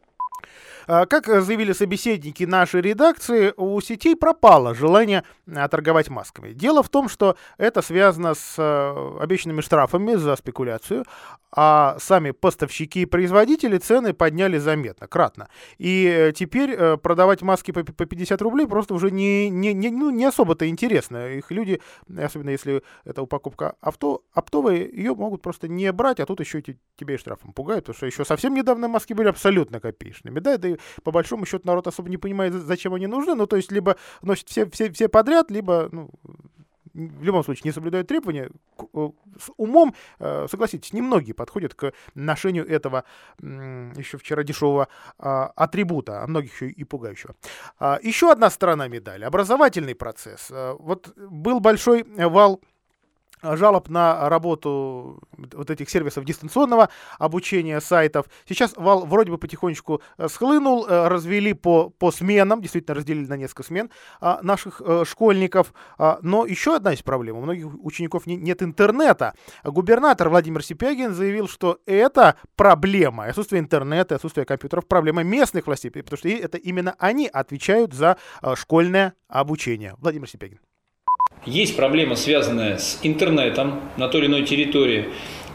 А, 0.88 1.04
как 1.04 1.26
заявили 1.26 1.73
собеседники 1.73 2.45
нашей 2.45 2.80
редакции, 2.80 3.52
у 3.59 3.78
сетей 3.83 4.16
пропало 4.16 4.75
желание 4.75 5.23
а, 5.47 5.68
торговать 5.68 6.09
масками. 6.09 6.54
Дело 6.54 6.83
в 6.83 6.88
том, 6.88 7.11
что 7.11 7.37
это 7.59 7.83
связано 7.83 8.33
с 8.35 8.54
а, 8.57 9.18
обещанными 9.21 9.61
штрафами 9.61 10.14
за 10.14 10.35
спекуляцию, 10.35 11.04
а 11.50 11.97
сами 11.99 12.33
поставщики 12.33 13.02
и 13.02 13.07
производители 13.07 13.78
цены 13.78 14.12
подняли 14.12 14.59
заметно, 14.59 15.07
кратно. 15.07 15.49
И 15.78 16.07
э, 16.07 16.33
теперь 16.33 16.73
э, 16.73 16.97
продавать 16.99 17.40
маски 17.40 17.71
по 17.73 17.83
50 17.83 18.40
рублей 18.42 18.66
просто 18.66 18.92
уже 18.92 19.11
не, 19.11 19.49
не, 19.49 19.73
не, 19.73 19.90
ну, 19.90 20.11
не 20.11 20.26
особо-то 20.26 20.68
интересно. 20.68 21.28
Их 21.33 21.50
люди, 21.50 21.80
особенно 22.16 22.50
если 22.50 22.83
это 23.04 23.23
упаковка 23.23 23.76
авто, 23.80 24.25
оптовая, 24.33 24.76
ее 24.76 25.14
могут 25.14 25.40
просто 25.40 25.68
не 25.68 25.90
брать, 25.92 26.21
а 26.21 26.26
тут 26.26 26.40
еще 26.40 26.61
тебя 26.61 27.14
и 27.14 27.18
штрафом 27.18 27.52
пугают, 27.52 27.87
потому 27.87 27.97
что 27.97 28.07
еще 28.07 28.25
совсем 28.25 28.54
недавно 28.54 28.88
маски 28.88 29.14
были 29.14 29.28
абсолютно 29.28 29.80
копеечными. 29.80 30.40
Да, 30.40 30.59
по 31.02 31.11
большому 31.11 31.47
счету 31.47 31.66
народ 31.66 31.87
особо 31.87 32.08
не 32.08 32.16
понимает, 32.16 32.52
зачем 32.54 32.94
они 32.94 33.06
нужны. 33.06 33.35
Ну, 33.35 33.47
то 33.47 33.56
есть, 33.56 33.73
либо 33.73 33.97
носят 34.23 34.49
все, 34.49 34.68
все, 34.70 34.90
все 34.92 35.08
подряд, 35.08 35.50
либо, 35.50 35.88
ну, 35.92 36.11
в 36.99 37.23
любом 37.23 37.44
случае 37.44 37.62
не 37.64 37.73
соблюдают 37.73 38.08
требования, 38.08 38.50
э, 38.78 39.08
с 39.38 39.50
умом, 39.56 39.94
э, 40.18 40.47
согласитесь, 40.50 40.92
немногие 40.92 41.35
подходят 41.35 41.75
к 41.75 41.92
ношению 42.14 42.66
этого 42.68 43.04
еще 43.40 44.18
вчера 44.18 44.42
дешевого 44.42 44.88
а, 45.18 45.47
атрибута, 45.56 46.23
а 46.23 46.26
многих 46.26 46.54
еще 46.54 46.68
и 46.68 46.85
пугающего. 46.85 47.35
А, 47.78 47.99
еще 48.02 48.32
одна 48.32 48.50
сторона 48.50 48.88
медали— 48.88 49.25
образовательный 49.25 49.94
процесс. 49.94 50.49
Э, 50.50 50.75
вот 50.78 51.16
был 51.16 51.61
большой 51.61 52.04
вал 52.04 52.61
жалоб 53.42 53.88
на 53.88 54.28
работу 54.28 55.21
вот 55.37 55.71
этих 55.71 55.90
сервисов 55.90 56.25
дистанционного 56.25 56.88
обучения 57.18 57.80
сайтов. 57.80 58.26
Сейчас 58.49 58.75
вал 58.76 59.07
вроде 59.07 59.30
бы 59.30 59.38
потихонечку 59.38 60.00
э, 60.16 60.28
схлынул, 60.28 60.87
э, 60.87 61.09
развели 61.09 61.52
по, 61.52 61.90
по 61.90 62.11
сменам, 62.11 62.61
действительно 62.61 62.95
разделили 62.95 63.26
на 63.26 63.37
несколько 63.37 63.62
смен 63.62 63.90
а, 64.21 64.40
наших 64.42 64.80
а, 64.85 65.04
школьников. 65.04 65.73
А, 65.99 66.18
но 66.23 66.47
еще 66.47 66.76
одна 66.76 66.92
есть 66.92 67.04
проблема. 67.04 67.38
У 67.38 67.42
многих 67.42 67.66
учеников 67.85 68.26
не, 68.26 68.37
нет 68.37 68.62
интернета. 68.62 69.35
Губернатор 69.64 70.28
Владимир 70.28 70.62
Сипягин 70.62 71.14
заявил, 71.14 71.49
что 71.49 71.78
это 71.87 72.37
проблема. 72.57 73.25
Отсутствие 73.25 73.61
интернета, 73.61 74.16
отсутствие 74.16 74.45
компьютеров, 74.45 74.87
проблема 74.87 75.23
местных 75.23 75.66
властей, 75.66 75.90
потому 75.90 76.18
что 76.18 76.28
это 76.28 76.59
именно 76.59 76.95
они 76.99 77.28
отвечают 77.28 77.92
за 77.95 78.16
школьное 78.54 79.14
обучение. 79.28 79.95
Владимир 79.99 80.28
Сипягин. 80.28 80.59
Есть 81.47 81.76
проблема, 81.76 82.16
связанная 82.16 82.78
с 82.78 82.99
интернетом 83.02 83.80
на 83.97 84.09
той 84.09 84.23
или 84.23 84.28
иной 84.28 84.42
территории. 84.42 85.09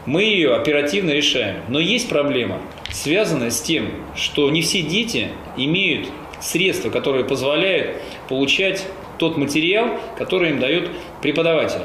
Мы 0.06 0.22
ее 0.22 0.54
оперативно 0.54 1.10
решаем. 1.10 1.56
Но 1.68 1.78
есть 1.78 2.08
проблема, 2.08 2.58
связанная 2.90 3.50
с 3.50 3.60
тем, 3.60 3.90
что 4.16 4.50
не 4.50 4.62
все 4.62 4.82
дети 4.82 5.28
имеют 5.56 6.08
средства, 6.40 6.90
которые 6.90 7.24
позволяют 7.24 7.96
получать 8.28 8.86
тот 9.18 9.36
материал, 9.36 9.98
который 10.18 10.50
им 10.50 10.60
дает 10.60 10.90
преподаватель. 11.22 11.82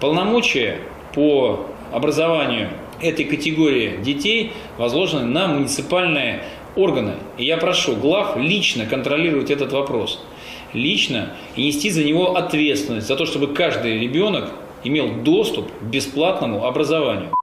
Полномочия 0.00 0.78
по 1.14 1.66
образованию 1.92 2.70
этой 3.00 3.24
категории 3.24 3.98
детей 4.02 4.52
возложены 4.78 5.24
на 5.24 5.48
муниципальные 5.48 6.42
органы. 6.74 7.14
И 7.36 7.44
я 7.44 7.58
прошу 7.58 7.96
глав 7.96 8.36
лично 8.36 8.86
контролировать 8.86 9.50
этот 9.50 9.72
вопрос 9.72 10.24
лично 10.72 11.34
и 11.56 11.64
нести 11.64 11.90
за 11.90 12.04
него 12.04 12.36
ответственность, 12.36 13.06
за 13.06 13.16
то, 13.16 13.26
чтобы 13.26 13.48
каждый 13.48 13.98
ребенок 13.98 14.50
имел 14.84 15.22
доступ 15.22 15.70
к 15.70 15.82
бесплатному 15.82 16.64
образованию. 16.64 17.34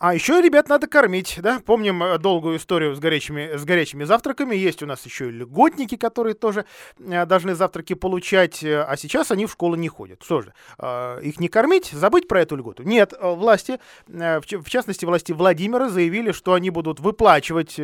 А 0.00 0.14
еще 0.14 0.40
ребят 0.40 0.68
надо 0.68 0.86
кормить, 0.86 1.38
да? 1.42 1.60
Помним 1.64 2.02
э, 2.04 2.18
долгую 2.18 2.58
историю 2.58 2.94
с 2.94 3.00
горячими, 3.00 3.56
с 3.56 3.64
горячими 3.64 4.04
завтраками. 4.04 4.54
Есть 4.54 4.80
у 4.82 4.86
нас 4.86 5.04
еще 5.04 5.28
и 5.28 5.32
льготники, 5.32 5.96
которые 5.96 6.34
тоже 6.34 6.66
э, 7.00 7.26
должны 7.26 7.56
завтраки 7.56 7.94
получать, 7.94 8.62
э, 8.62 8.80
а 8.80 8.96
сейчас 8.96 9.32
они 9.32 9.46
в 9.46 9.50
школу 9.50 9.74
не 9.74 9.88
ходят. 9.88 10.22
Что 10.22 10.42
же, 10.42 10.52
их 11.22 11.40
не 11.40 11.48
кормить, 11.48 11.90
забыть 11.92 12.28
про 12.28 12.42
эту 12.42 12.56
льготу? 12.56 12.82
Нет, 12.82 13.12
власти, 13.20 13.80
в 14.06 14.68
частности 14.68 15.04
власти 15.04 15.32
Владимира, 15.32 15.88
заявили, 15.88 16.32
что 16.32 16.54
они 16.54 16.70
будут 16.70 17.00
выплачивать 17.00 17.78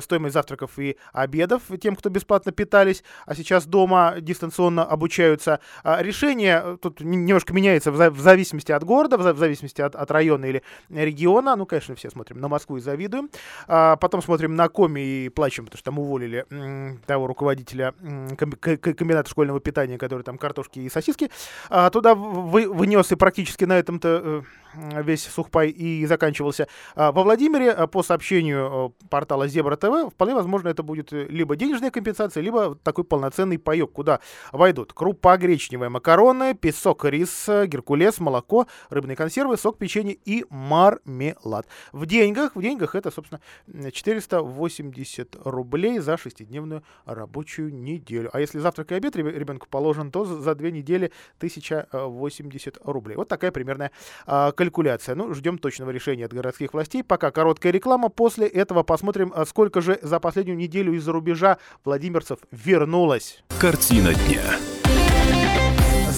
стоимость 0.00 0.34
завтраков 0.34 0.78
и 0.78 0.96
обедов 1.12 1.62
тем, 1.80 1.96
кто 1.96 2.10
бесплатно 2.10 2.52
питались, 2.52 3.02
а 3.26 3.34
сейчас 3.34 3.66
дома 3.66 4.16
дистанционно 4.20 4.84
обучаются. 4.84 5.60
А 5.82 6.02
решение 6.02 6.78
тут 6.80 7.00
немножко 7.00 7.52
меняется 7.54 7.90
в 7.90 8.18
зависимости 8.18 8.72
от 8.72 8.84
города, 8.84 9.16
в 9.16 9.38
зависимости 9.38 9.80
от, 9.80 9.94
от 9.94 10.10
района 10.10 10.44
или 10.46 10.62
региона 10.90 11.53
ну, 11.56 11.66
конечно, 11.66 11.94
все 11.94 12.10
смотрим 12.10 12.40
на 12.40 12.48
Москву 12.48 12.76
и 12.76 12.80
завидуем. 12.80 13.30
А 13.66 13.96
потом 13.96 14.22
смотрим 14.22 14.56
на 14.56 14.68
Коми 14.68 15.00
и 15.00 15.28
плачем, 15.28 15.64
потому 15.64 15.78
что 15.78 15.84
там 15.84 15.98
уволили 15.98 16.46
того 17.06 17.26
руководителя 17.26 17.94
комбината 18.36 19.28
школьного 19.28 19.60
питания, 19.60 19.98
который 19.98 20.22
там 20.22 20.38
картошки 20.38 20.80
и 20.80 20.88
сосиски 20.88 21.30
а, 21.70 21.90
туда 21.90 22.14
вы, 22.14 22.68
вынес 22.68 23.12
и 23.12 23.16
практически 23.16 23.64
на 23.64 23.78
этом-то 23.78 24.44
э, 24.74 25.02
весь 25.02 25.24
сухпай 25.24 25.70
и 25.70 26.06
заканчивался. 26.06 26.68
А, 26.94 27.12
во 27.12 27.22
Владимире, 27.22 27.70
а, 27.70 27.86
по 27.86 28.02
сообщению 28.02 28.94
э, 29.00 29.06
портала 29.08 29.48
Зебра 29.48 29.76
ТВ, 29.76 30.12
вполне 30.12 30.34
возможно, 30.34 30.68
это 30.68 30.82
будет 30.82 31.12
э, 31.12 31.26
либо 31.28 31.56
денежная 31.56 31.90
компенсация, 31.90 32.42
либо 32.42 32.74
такой 32.82 33.04
полноценный 33.04 33.58
паек, 33.58 33.92
куда 33.92 34.20
войдут 34.52 34.92
крупа 34.92 35.36
гречневая, 35.36 35.90
макароны, 35.90 36.54
песок, 36.54 37.04
рис, 37.04 37.46
геркулес, 37.48 38.18
молоко, 38.18 38.66
рыбные 38.90 39.16
консервы, 39.16 39.56
сок, 39.56 39.78
печенье 39.78 40.16
и 40.24 40.44
мармелад. 40.50 41.43
В 41.92 42.06
деньгах, 42.06 42.56
в 42.56 42.60
деньгах 42.60 42.96
это, 42.96 43.12
собственно, 43.12 43.40
480 43.92 45.36
рублей 45.44 46.00
за 46.00 46.16
шестидневную 46.16 46.82
рабочую 47.04 47.72
неделю. 47.72 48.30
А 48.32 48.40
если 48.40 48.58
завтрак 48.58 48.90
и 48.90 48.96
обед 48.96 49.14
ребенку 49.14 49.68
положен, 49.70 50.10
то 50.10 50.24
за 50.24 50.54
две 50.56 50.72
недели 50.72 51.12
1080 51.38 52.78
рублей. 52.84 53.16
Вот 53.16 53.28
такая 53.28 53.52
примерная 53.52 53.92
количество 54.26 54.64
калькуляция. 54.64 55.14
Ну, 55.14 55.34
ждем 55.34 55.58
точного 55.58 55.90
решения 55.90 56.24
от 56.24 56.32
городских 56.32 56.72
властей. 56.72 57.04
Пока 57.04 57.30
короткая 57.30 57.70
реклама. 57.70 58.08
После 58.08 58.46
этого 58.46 58.82
посмотрим, 58.82 59.30
а 59.34 59.44
сколько 59.44 59.82
же 59.82 59.98
за 60.00 60.18
последнюю 60.20 60.56
неделю 60.56 60.94
из-за 60.94 61.12
рубежа 61.12 61.58
владимирцев 61.84 62.38
вернулось. 62.50 63.44
Картина 63.60 64.14
дня. 64.14 64.42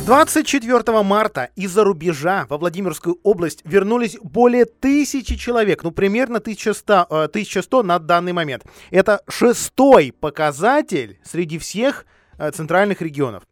С 0.07 0.09
24 0.09 1.03
марта 1.03 1.51
из-за 1.57 1.83
рубежа 1.83 2.47
во 2.49 2.59
Владимирскую 2.59 3.19
область 3.25 3.63
вернулись 3.65 4.17
более 4.23 4.65
тысячи 4.65 5.35
человек, 5.35 5.83
ну 5.83 5.91
примерно 5.91 6.39
1100, 6.39 7.07
1100 7.11 7.81
э, 7.81 7.83
на 7.83 7.99
данный 7.99 8.33
момент. 8.33 8.65
Это 8.93 9.23
шестой 9.29 10.13
показатель 10.13 11.19
среди 11.25 11.59
всех 11.59 12.07
э, 12.39 12.53
центральных 12.53 13.03
регионов. 13.03 13.43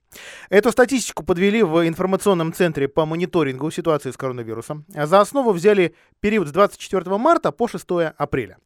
Эту 0.49 0.73
статистику 0.73 1.25
подвели 1.25 1.63
в 1.63 1.87
информационном 1.87 2.53
центре 2.53 2.89
по 2.89 3.07
мониторингу 3.07 3.71
ситуации 3.71 4.11
с 4.11 4.17
коронавирусом. 4.17 4.85
За 4.89 5.21
основу 5.21 5.53
взяли 5.53 5.95
период 6.21 6.49
с 6.49 6.53
24 6.53 7.19
марта 7.19 7.53
по 7.53 7.69
6 7.69 7.85
апреля. 8.17 8.59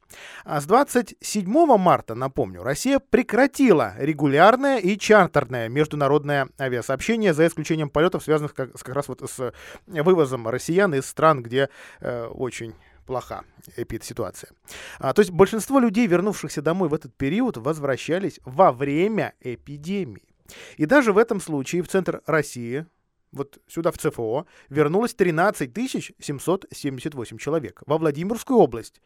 А 0.45 0.61
с 0.61 0.67
27 0.67 1.47
марта, 1.77 2.15
напомню, 2.15 2.63
Россия 2.63 2.99
прекратила 2.99 3.95
регулярное 3.99 4.79
и 4.79 4.99
чартерное 4.99 5.69
международное 5.69 6.49
авиасообщение, 6.59 7.35
за 7.35 7.47
исключением 7.47 7.91
полетов, 7.91 8.25
связанных 8.25 8.55
как, 8.55 8.73
как 8.73 8.95
раз 8.95 9.09
вот 9.09 9.23
с 9.29 9.53
вывозом 9.87 10.49
россиян 10.49 10.95
из 10.95 11.07
стран, 11.07 11.43
где 11.43 11.69
э, 12.01 12.27
очень 12.27 12.75
плоха 13.09 13.45
эпид-ситуация. 13.77 14.51
А, 14.99 15.15
то 15.15 15.21
есть 15.21 15.33
большинство 15.33 15.81
людей, 15.81 16.07
вернувшихся 16.07 16.61
домой 16.61 16.91
в 16.91 16.95
этот 16.95 17.15
период, 17.17 17.57
возвращались 17.57 18.39
во 18.45 18.71
время 18.71 19.33
эпидемии. 19.41 20.28
И 20.77 20.87
даже 20.87 21.13
в 21.13 21.19
этом 21.19 21.41
случае 21.41 21.83
в 21.83 21.89
центр 21.89 22.23
России, 22.27 22.87
вот 23.33 23.59
сюда 23.69 23.91
в 23.91 23.99
ЦФО, 23.99 24.47
вернулось 24.69 25.15
13 25.15 25.73
778 26.19 27.39
человек. 27.39 27.83
Во 27.87 27.99
Владимирскую 27.99 28.59
область 28.59 29.01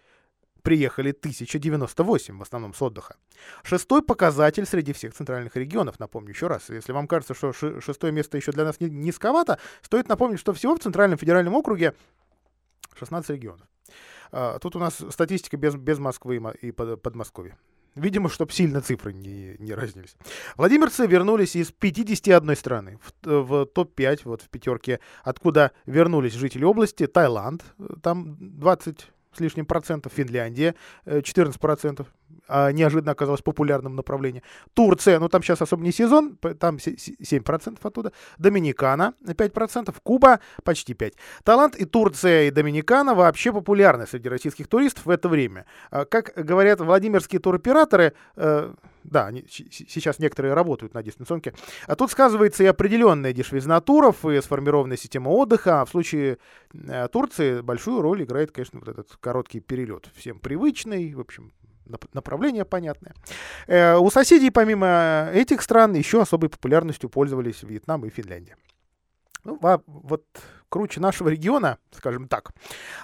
приехали 0.62 1.10
1098, 1.10 2.38
в 2.38 2.42
основном 2.42 2.74
с 2.74 2.80
отдыха. 2.80 3.16
Шестой 3.62 4.02
показатель 4.02 4.64
среди 4.64 4.92
всех 4.92 5.14
центральных 5.14 5.56
регионов, 5.56 5.98
напомню 5.98 6.30
еще 6.30 6.46
раз. 6.46 6.68
Если 6.70 6.92
вам 6.92 7.06
кажется, 7.08 7.34
что 7.34 7.52
шестое 7.52 8.12
место 8.12 8.36
еще 8.36 8.52
для 8.52 8.64
нас 8.64 8.76
низковато, 8.80 9.58
стоит 9.82 10.08
напомнить, 10.08 10.38
что 10.38 10.52
всего 10.52 10.76
в 10.76 10.80
Центральном 10.80 11.18
федеральном 11.18 11.54
округе 11.54 11.94
16 12.94 13.30
регионов. 13.30 13.66
А, 14.30 14.58
тут 14.58 14.76
у 14.76 14.78
нас 14.78 15.02
статистика 15.10 15.56
без, 15.56 15.74
без 15.74 15.98
Москвы 15.98 16.40
и 16.60 16.70
Подмосковья. 16.70 17.58
Видимо, 17.94 18.28
чтобы 18.28 18.52
сильно 18.52 18.80
цифры 18.80 19.12
не, 19.12 19.56
не 19.58 19.74
разнились. 19.74 20.16
Владимирцы 20.56 21.06
вернулись 21.06 21.56
из 21.56 21.72
51 21.72 22.56
страны 22.56 22.98
в, 23.22 23.42
в 23.42 23.66
топ-5, 23.66 24.20
вот 24.24 24.42
в 24.42 24.48
пятерке, 24.48 25.00
откуда 25.22 25.72
вернулись 25.84 26.32
жители 26.32 26.64
области. 26.64 27.06
Таиланд, 27.06 27.62
там 28.02 28.36
20 28.40 29.10
с 29.34 29.40
лишним 29.40 29.66
процентов, 29.66 30.12
Финляндия 30.12 30.74
14 31.06 31.60
процентов, 31.60 32.06
а 32.08 32.21
неожиданно 32.48 33.12
оказалось 33.12 33.42
популярным 33.42 33.96
направлением. 33.96 34.42
Турция, 34.74 35.18
ну 35.18 35.28
там 35.28 35.42
сейчас 35.42 35.62
особо 35.62 35.82
не 35.84 35.92
сезон, 35.92 36.36
там 36.58 36.76
7% 36.76 37.78
оттуда. 37.82 38.12
Доминикана 38.38 39.14
5%, 39.24 39.94
Куба 40.02 40.40
почти 40.64 40.92
5%. 40.92 41.14
Таиланд 41.44 41.76
и 41.76 41.84
Турция 41.84 42.44
и 42.44 42.50
Доминикана 42.50 43.14
вообще 43.14 43.52
популярны 43.52 44.06
среди 44.06 44.28
российских 44.28 44.68
туристов 44.68 45.06
в 45.06 45.10
это 45.10 45.28
время. 45.28 45.66
А, 45.90 46.04
как 46.04 46.32
говорят 46.36 46.80
Владимирские 46.80 47.40
туроператоры, 47.40 48.14
э, 48.36 48.72
да, 49.04 49.26
они, 49.26 49.44
сейчас 49.48 50.18
некоторые 50.18 50.54
работают 50.54 50.94
на 50.94 51.02
дистанционке. 51.02 51.54
А 51.86 51.96
тут 51.96 52.10
сказывается 52.10 52.62
и 52.62 52.66
определенная 52.66 53.32
дешевизна 53.32 53.80
туров, 53.80 54.24
и 54.24 54.40
сформированная 54.40 54.96
система 54.96 55.30
отдыха. 55.30 55.80
А 55.80 55.84
в 55.84 55.90
случае 55.90 56.38
э, 56.72 57.08
Турции 57.08 57.60
большую 57.60 58.02
роль 58.02 58.22
играет, 58.22 58.52
конечно, 58.52 58.78
вот 58.78 58.88
этот 58.88 59.16
короткий 59.20 59.60
перелет. 59.60 60.08
Всем 60.14 60.38
привычный, 60.38 61.14
в 61.14 61.20
общем, 61.20 61.52
направление 62.12 62.64
понятное. 62.64 63.14
Э, 63.66 63.96
у 63.96 64.10
соседей, 64.10 64.50
помимо 64.50 65.30
этих 65.32 65.62
стран, 65.62 65.94
еще 65.94 66.22
особой 66.22 66.48
популярностью 66.48 67.08
пользовались 67.10 67.62
Вьетнам 67.62 68.04
и 68.04 68.10
Финляндия. 68.10 68.56
Ну, 69.44 69.58
а 69.62 69.80
вот 69.86 70.24
круче 70.72 71.00
нашего 71.00 71.28
региона, 71.28 71.78
скажем 71.90 72.28
так, 72.28 72.52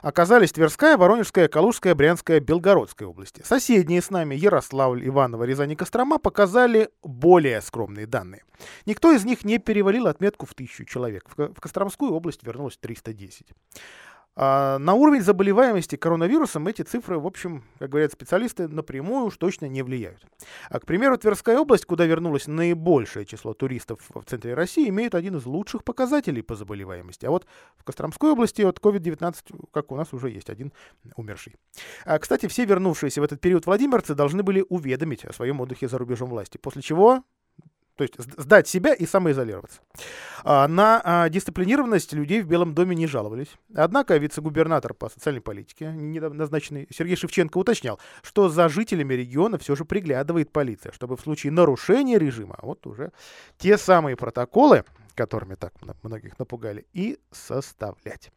оказались 0.02 0.52
Тверская, 0.52 0.96
Воронежская, 0.96 1.48
Калужская, 1.48 1.94
Брянская, 1.94 2.40
Белгородская 2.40 3.06
области. 3.06 3.42
Соседние 3.44 4.00
с 4.00 4.10
нами 4.10 4.34
Ярославль, 4.34 5.06
Иваново, 5.06 5.44
Рязань 5.44 5.72
и 5.72 5.76
Кострома 5.76 6.18
показали 6.18 6.88
более 7.02 7.60
скромные 7.60 8.06
данные. 8.06 8.42
Никто 8.86 9.12
из 9.12 9.24
них 9.24 9.44
не 9.44 9.58
перевалил 9.58 10.06
отметку 10.06 10.46
в 10.46 10.54
тысячу 10.54 10.84
человек. 10.84 11.24
В 11.36 11.60
Костромскую 11.60 12.12
область 12.12 12.42
вернулось 12.42 12.78
310. 12.78 13.48
А 14.36 14.78
на 14.78 14.94
уровень 14.94 15.22
заболеваемости 15.22 15.96
коронавирусом 15.96 16.68
эти 16.68 16.82
цифры, 16.82 17.18
в 17.18 17.26
общем, 17.26 17.64
как 17.78 17.90
говорят 17.90 18.12
специалисты, 18.12 18.68
напрямую 18.68 19.26
уж 19.26 19.36
точно 19.36 19.66
не 19.66 19.82
влияют. 19.82 20.24
А, 20.70 20.78
к 20.78 20.86
примеру, 20.86 21.18
Тверская 21.18 21.58
область, 21.58 21.86
куда 21.86 22.06
вернулось 22.06 22.46
наибольшее 22.46 23.26
число 23.26 23.52
туристов 23.52 23.98
в 24.08 24.24
центре 24.24 24.54
России, 24.54 24.88
имеет 24.88 25.16
один 25.16 25.36
из 25.36 25.44
лучших 25.44 25.82
показателей 25.82 26.42
по 26.42 26.54
заболеваемости. 26.54 27.26
А 27.26 27.30
вот 27.30 27.46
в 27.76 27.84
Костромской 27.84 28.30
области 28.30 28.62
от 28.62 28.78
COVID-19, 28.78 29.68
как 29.72 29.90
у 29.90 29.96
нас 29.96 30.12
уже 30.12 30.30
есть 30.30 30.50
один 30.50 30.72
умерший. 31.16 31.56
А, 32.04 32.18
кстати, 32.20 32.46
все 32.46 32.64
вернувшиеся 32.64 33.20
в 33.20 33.24
этот 33.24 33.40
период 33.40 33.66
владимирцы 33.66 34.14
должны 34.14 34.44
были 34.44 34.64
уведомить 34.68 35.24
о 35.24 35.32
своем 35.32 35.60
отдыхе 35.60 35.88
за 35.88 35.98
рубежом 35.98 36.30
власти, 36.30 36.58
после 36.58 36.82
чего 36.82 37.24
то 37.98 38.04
есть 38.04 38.40
сдать 38.40 38.68
себя 38.68 38.94
и 38.94 39.06
самоизолироваться. 39.06 39.80
А, 40.44 40.68
на 40.68 41.00
а, 41.04 41.28
дисциплинированность 41.28 42.12
людей 42.12 42.40
в 42.40 42.46
Белом 42.46 42.74
доме 42.74 42.94
не 42.94 43.06
жаловались. 43.06 43.48
Однако 43.74 44.16
вице-губернатор 44.16 44.94
по 44.94 45.08
социальной 45.08 45.40
политике, 45.40 45.92
недавно 45.92 46.38
назначенный 46.38 46.86
Сергей 46.90 47.16
Шевченко, 47.16 47.58
уточнял, 47.58 47.98
что 48.22 48.48
за 48.48 48.68
жителями 48.68 49.14
региона 49.14 49.58
все 49.58 49.74
же 49.74 49.84
приглядывает 49.84 50.52
полиция, 50.52 50.92
чтобы 50.92 51.16
в 51.16 51.20
случае 51.20 51.52
нарушения 51.52 52.18
режима 52.18 52.56
вот 52.62 52.86
уже 52.86 53.12
те 53.58 53.76
самые 53.76 54.16
протоколы, 54.16 54.84
которыми 55.14 55.56
так 55.56 55.72
многих 56.02 56.38
напугали, 56.38 56.86
и 56.92 57.18
составлять. 57.32 58.30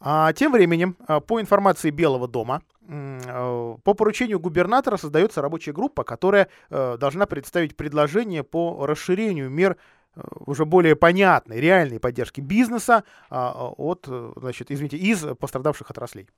А, 0.00 0.32
тем 0.32 0.52
временем, 0.52 0.96
а, 1.06 1.20
по 1.20 1.40
информации 1.40 1.90
Белого 1.90 2.28
дома, 2.28 2.62
а, 2.88 3.76
по 3.82 3.94
поручению 3.94 4.40
губернатора 4.40 4.96
создается 4.96 5.40
рабочая 5.40 5.72
группа, 5.72 6.04
которая 6.04 6.48
э, 6.70 6.96
должна 6.98 7.26
представить 7.26 7.76
предложение 7.76 8.42
по 8.42 8.86
расширению 8.86 9.48
мер 9.48 9.76
э, 10.16 10.20
уже 10.46 10.64
более 10.64 10.96
понятной, 10.96 11.60
реальной 11.60 12.00
поддержки 12.00 12.40
бизнеса 12.40 13.04
от, 13.30 14.04
э, 14.06 14.32
значит, 14.36 14.70
извините, 14.70 14.98
из 14.98 15.24
пострадавших 15.38 15.90
отраслей. 15.90 16.28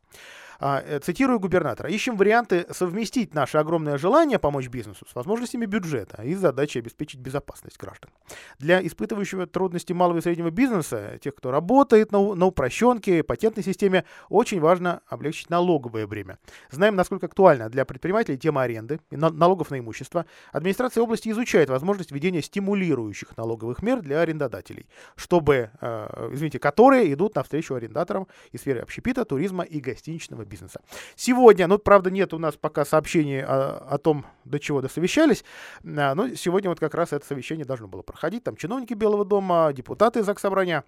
А, 0.58 0.82
э, 0.84 0.98
цитирую 1.00 1.38
губернатора, 1.38 1.90
ищем 1.90 2.16
варианты 2.16 2.66
совместить 2.70 3.34
наше 3.34 3.58
огромное 3.58 3.98
желание 3.98 4.38
помочь 4.38 4.68
бизнесу 4.68 5.06
с 5.08 5.14
возможностями 5.14 5.66
бюджета 5.66 6.22
и 6.22 6.34
задачей 6.34 6.78
обеспечить 6.78 7.20
безопасность 7.20 7.78
граждан. 7.78 8.10
Для 8.58 8.84
испытывающего 8.86 9.46
трудности 9.46 9.92
малого 9.92 10.18
и 10.18 10.20
среднего 10.20 10.50
бизнеса, 10.50 11.18
тех, 11.22 11.34
кто 11.34 11.50
работает 11.50 12.12
на, 12.12 12.34
на 12.34 12.46
упрощенке, 12.46 13.22
патентной 13.22 13.64
системе, 13.64 14.04
очень 14.28 14.60
важно 14.60 15.02
облегчить 15.06 15.50
налоговое 15.50 16.06
бремя. 16.06 16.38
Знаем, 16.70 16.96
насколько 16.96 17.26
актуальна 17.26 17.68
для 17.68 17.84
предпринимателей 17.84 18.38
тема 18.38 18.62
аренды 18.62 19.00
и 19.10 19.16
налогов 19.16 19.70
на 19.70 19.78
имущество. 19.78 20.24
Администрация 20.52 21.02
области 21.02 21.28
изучает 21.28 21.68
возможность 21.68 22.10
введения 22.12 22.40
стимулирующих 22.40 23.36
налоговых 23.36 23.82
мер 23.82 24.00
для 24.00 24.20
арендодателей, 24.20 24.88
чтобы, 25.16 25.70
э, 25.80 26.28
извините, 26.32 26.58
которые 26.58 27.12
идут 27.12 27.34
навстречу 27.34 27.74
арендаторам 27.74 28.26
из 28.52 28.60
сферы 28.60 28.80
общепита, 28.80 29.24
туризма 29.24 29.64
и 29.64 29.80
гостиничного 29.80 30.45
бизнеса. 30.46 30.80
Сегодня, 31.14 31.66
ну, 31.66 31.78
правда, 31.78 32.10
нет 32.10 32.32
у 32.34 32.38
нас 32.38 32.56
пока 32.56 32.84
сообщений 32.84 33.42
о, 33.42 33.76
о 33.78 33.98
том, 33.98 34.24
до 34.44 34.58
чего 34.58 34.80
досовещались, 34.80 35.44
а, 35.84 36.14
но 36.14 36.34
сегодня 36.34 36.70
вот 36.70 36.80
как 36.80 36.94
раз 36.94 37.12
это 37.12 37.26
совещание 37.26 37.64
должно 37.64 37.88
было 37.88 38.02
проходить. 38.02 38.44
Там 38.44 38.56
чиновники 38.56 38.94
Белого 38.94 39.24
дома, 39.24 39.72
депутаты 39.72 40.20
из 40.20 40.26
Заксобрания, 40.26 40.84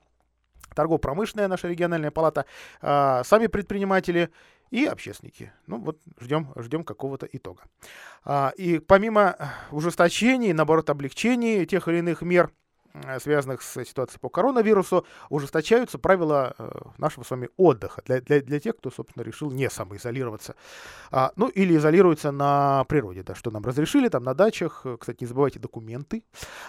торгово-промышленная 0.74 1.48
наша 1.48 1.68
региональная 1.68 2.10
палата, 2.10 2.46
а, 2.80 3.22
сами 3.24 3.46
предприниматели 3.46 4.30
и 4.70 4.84
общественники. 4.84 5.52
Ну 5.66 5.78
вот 5.78 5.98
ждем, 6.20 6.52
ждем 6.56 6.84
какого-то 6.84 7.26
итога. 7.30 7.62
А, 8.24 8.52
и 8.56 8.78
помимо 8.78 9.36
ужесточений, 9.70 10.52
наоборот, 10.52 10.90
облегчений 10.90 11.66
тех 11.66 11.88
или 11.88 11.98
иных 11.98 12.22
мер, 12.22 12.50
связанных 13.20 13.62
с 13.62 13.84
ситуацией 13.84 14.20
по 14.20 14.28
коронавирусу, 14.28 15.06
ужесточаются 15.30 15.98
правила 15.98 16.54
э, 16.58 16.70
нашего 16.98 17.24
с 17.24 17.30
вами 17.30 17.48
отдыха 17.56 18.02
для, 18.04 18.20
для, 18.20 18.40
для 18.40 18.60
тех, 18.60 18.76
кто, 18.76 18.90
собственно, 18.90 19.22
решил 19.22 19.50
не 19.50 19.68
самоизолироваться. 19.70 20.54
А, 21.10 21.32
ну, 21.36 21.48
или 21.48 21.76
изолируется 21.76 22.30
на 22.30 22.84
природе, 22.84 23.22
да, 23.22 23.34
что 23.34 23.50
нам 23.50 23.64
разрешили, 23.64 24.08
там, 24.08 24.24
на 24.24 24.34
дачах. 24.34 24.84
Кстати, 24.98 25.18
не 25.20 25.26
забывайте 25.26 25.58
документы 25.58 26.24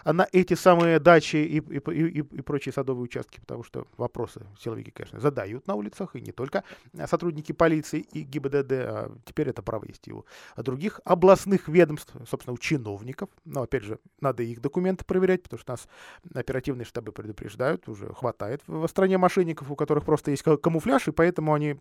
на 0.05 0.27
эти 0.31 0.53
самые 0.53 0.99
дачи 0.99 1.37
и, 1.37 1.57
и, 1.59 1.77
и, 1.91 2.19
и 2.19 2.41
прочие 2.41 2.73
садовые 2.73 3.03
участки, 3.03 3.39
потому 3.39 3.63
что 3.63 3.87
вопросы 3.97 4.45
силовики, 4.59 4.91
конечно, 4.91 5.19
задают 5.19 5.67
на 5.67 5.75
улицах, 5.75 6.15
и 6.15 6.21
не 6.21 6.31
только 6.31 6.63
сотрудники 7.07 7.51
полиции 7.51 7.99
и 8.11 8.21
ГИБДД, 8.21 8.71
а 8.71 9.11
теперь 9.25 9.49
это 9.49 9.61
право 9.61 9.85
есть 9.85 10.07
и 10.07 10.13
у 10.13 10.25
других 10.57 10.99
областных 11.05 11.67
ведомств, 11.67 12.13
собственно, 12.27 12.53
у 12.53 12.57
чиновников. 12.57 13.29
Но, 13.45 13.63
опять 13.63 13.83
же, 13.83 13.99
надо 14.21 14.43
их 14.43 14.61
документы 14.61 15.05
проверять, 15.05 15.43
потому 15.43 15.59
что 15.59 15.73
нас 15.73 15.87
оперативные 16.33 16.85
штабы 16.85 17.11
предупреждают, 17.11 17.87
уже 17.87 18.13
хватает 18.13 18.61
в 18.67 18.87
стране 18.87 19.17
мошенников, 19.17 19.71
у 19.71 19.75
которых 19.75 20.05
просто 20.05 20.31
есть 20.31 20.43
камуфляж, 20.43 21.07
и 21.07 21.11
поэтому 21.11 21.53
они 21.53 21.77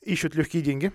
ищут 0.00 0.34
легкие 0.34 0.62
деньги 0.62 0.92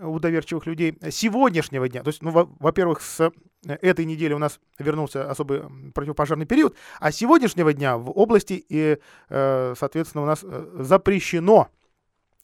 у 0.00 0.18
доверчивых 0.18 0.66
людей 0.66 0.96
сегодняшнего 1.10 1.88
дня. 1.88 2.02
То 2.02 2.08
есть, 2.08 2.22
ну, 2.22 2.30
во-первых, 2.58 3.00
с 3.02 3.30
этой 3.66 4.04
недели 4.04 4.32
у 4.32 4.38
нас 4.38 4.60
вернулся 4.78 5.30
особый 5.30 5.62
противопожарный 5.92 6.46
период, 6.46 6.74
а 6.98 7.12
сегодняшнего 7.12 7.72
дня 7.72 7.98
в 7.98 8.10
области, 8.10 8.64
и, 8.68 8.98
э, 9.28 9.74
соответственно, 9.78 10.24
у 10.24 10.26
нас 10.26 10.40
э, 10.42 10.76
запрещено 10.80 11.68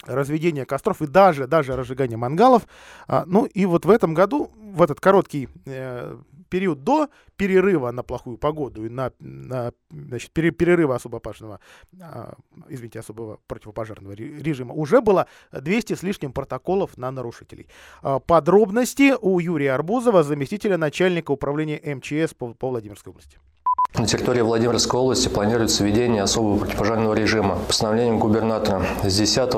разведение 0.05 0.66
костров 0.66 1.01
и 1.01 1.07
даже, 1.07 1.47
даже 1.47 1.75
разжигание 1.75 2.19
мангалов. 2.19 2.66
А, 3.09 3.25
ну 3.27 3.47
и 3.47 3.64
вот 3.64 3.87
в 3.87 3.90
этом 3.90 4.14
году, 4.14 4.53
в 4.57 4.83
этот 4.83 5.01
короткий 5.01 5.49
э, 5.64 6.19
период 6.57 6.85
до 6.85 7.09
перерыва 7.37 7.90
на 7.90 8.03
плохую 8.03 8.38
погоду 8.38 8.87
и 8.87 8.88
на, 8.88 9.12
на 9.21 9.73
значит, 9.90 10.31
перерыва 10.33 10.95
особо 10.95 11.19
опасного, 11.19 11.61
а, 12.01 12.33
извините, 12.71 13.01
особого 13.01 13.38
противопожарного 13.47 14.12
режима 14.14 14.73
уже 14.73 15.03
было 15.03 15.27
200 15.53 15.97
с 15.97 16.03
лишним 16.03 16.33
протоколов 16.33 16.97
на 16.97 17.11
нарушителей. 17.11 17.69
А, 18.03 18.21
подробности 18.21 19.14
у 19.21 19.38
Юрия 19.38 19.75
Арбузова, 19.75 20.23
заместителя 20.23 20.79
начальника 20.79 21.31
управления 21.33 21.79
МЧС 21.95 22.33
по, 22.33 22.55
по 22.55 22.71
Владимирской 22.71 23.11
области. 23.11 23.38
На 23.99 24.07
территории 24.07 24.40
Владимирской 24.40 24.99
области 24.99 25.29
планируется 25.29 25.85
введение 25.85 26.23
особого 26.23 26.59
противопожарного 26.61 27.12
режима. 27.12 27.59
Постановлением 27.69 28.19
губернатора 28.19 28.83
с 29.05 29.14
10 29.14 29.53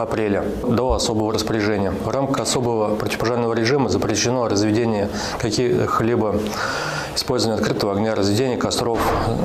апреля 0.00 0.44
до 0.62 0.92
особого 0.92 1.32
распоряжения. 1.32 1.90
В 1.90 2.08
рамках 2.08 2.40
особого 2.40 2.96
противопожарного 2.96 3.54
режима 3.54 3.88
запрещено 3.88 4.48
разведение 4.48 5.08
каких-либо 5.40 6.40
использование 7.14 7.60
открытого 7.60 7.92
огня, 7.92 8.14
разведение 8.14 8.56
костров, 8.56 9.00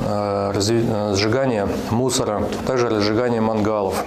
э, 0.06 0.52
э, 0.54 1.14
сжигание 1.14 1.68
мусора, 1.90 2.44
также 2.66 2.88
разжигание 2.88 3.40
мангалов. 3.40 4.04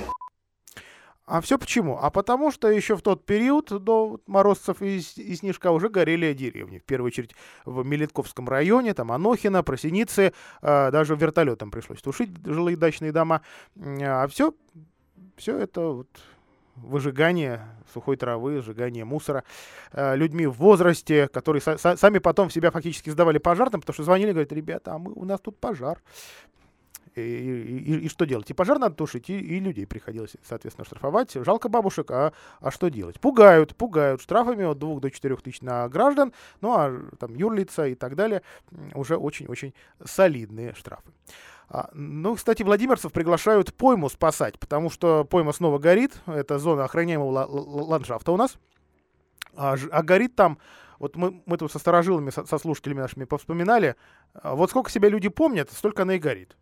А 1.25 1.41
все 1.41 1.57
почему? 1.57 1.99
А 2.01 2.09
потому 2.09 2.51
что 2.51 2.69
еще 2.69 2.95
в 2.95 3.01
тот 3.01 3.25
период 3.25 3.83
до 3.83 4.21
морозцев 4.27 4.81
и, 4.81 4.99
и 4.99 5.35
снежка 5.35 5.71
уже 5.71 5.89
горели 5.89 6.33
деревни. 6.33 6.79
В 6.79 6.85
первую 6.85 7.07
очередь 7.07 7.35
в 7.65 7.83
Мелитковском 7.83 8.47
районе, 8.47 8.93
там 8.93 9.11
Анохина, 9.11 9.61
Просеницы, 9.61 10.31
э, 10.61 10.91
даже 10.91 11.15
вертолетом 11.15 11.69
пришлось 11.69 12.01
тушить 12.01 12.29
жилые 12.45 12.77
дачные 12.77 13.11
дома. 13.11 13.41
А 13.77 14.27
все, 14.29 14.53
все 15.35 15.57
это 15.57 15.81
вот 15.81 16.07
выжигание 16.77 17.61
сухой 17.93 18.17
травы, 18.17 18.61
сжигание 18.61 19.05
мусора 19.05 19.43
э, 19.91 20.15
людьми 20.15 20.45
в 20.45 20.53
возрасте, 20.53 21.27
которые 21.27 21.61
са- 21.61 21.97
сами 21.97 22.19
потом 22.19 22.49
в 22.49 22.53
себя 22.53 22.71
фактически 22.71 23.09
сдавали 23.09 23.37
пожарным, 23.37 23.81
потому 23.81 23.93
что 23.93 24.03
звонили, 24.03 24.31
говорят, 24.31 24.51
ребята, 24.51 24.93
а 24.93 24.97
мы, 24.97 25.11
у 25.13 25.25
нас 25.25 25.39
тут 25.39 25.57
пожар. 25.59 26.01
И, 27.21 27.79
и, 27.79 27.99
и 28.05 28.09
что 28.09 28.25
делать? 28.25 28.49
И 28.49 28.53
пожар 28.53 28.79
надо 28.79 28.95
тушить, 28.95 29.29
и, 29.29 29.37
и 29.39 29.59
людей 29.59 29.85
приходилось, 29.85 30.35
соответственно, 30.43 30.85
штрафовать. 30.85 31.33
Жалко 31.33 31.69
бабушек, 31.69 32.11
а, 32.11 32.33
а 32.59 32.71
что 32.71 32.89
делать? 32.89 33.19
Пугают, 33.19 33.75
пугают 33.75 34.21
штрафами 34.21 34.65
от 34.65 34.77
2 34.79 34.99
до 34.99 35.11
4 35.11 35.35
тысяч 35.37 35.61
на 35.61 35.87
граждан, 35.89 36.33
ну 36.61 36.73
а 36.73 36.93
там 37.19 37.35
юрлица 37.35 37.87
и 37.87 37.95
так 37.95 38.15
далее 38.15 38.41
уже 38.93 39.17
очень-очень 39.17 39.73
солидные 40.03 40.73
штрафы. 40.73 41.11
А, 41.69 41.89
ну, 41.93 42.35
кстати, 42.35 42.63
владимирцев 42.63 43.11
приглашают 43.11 43.73
пойму 43.73 44.09
спасать, 44.09 44.57
потому 44.59 44.89
что 44.89 45.25
пойма 45.25 45.51
снова 45.51 45.79
горит. 45.79 46.21
Это 46.25 46.59
зона 46.59 46.85
охраняемого 46.85 47.45
ландшафта 47.49 48.31
у 48.31 48.37
нас. 48.37 48.57
А, 49.55 49.75
а 49.91 50.03
горит 50.03 50.35
там 50.35 50.59
вот 50.99 51.15
мы, 51.15 51.41
мы 51.45 51.57
тут 51.57 51.71
со 51.71 51.79
старожилами, 51.79 52.29
со, 52.29 52.45
со 52.45 52.57
слушателями 52.57 52.99
нашими 52.99 53.25
повспоминали, 53.25 53.95
а 54.33 54.55
вот 54.55 54.69
сколько 54.69 54.89
себя 54.89 55.09
люди 55.09 55.29
помнят, 55.29 55.71
столько 55.71 56.03
она 56.03 56.15
и 56.15 56.19
горит. 56.19 56.55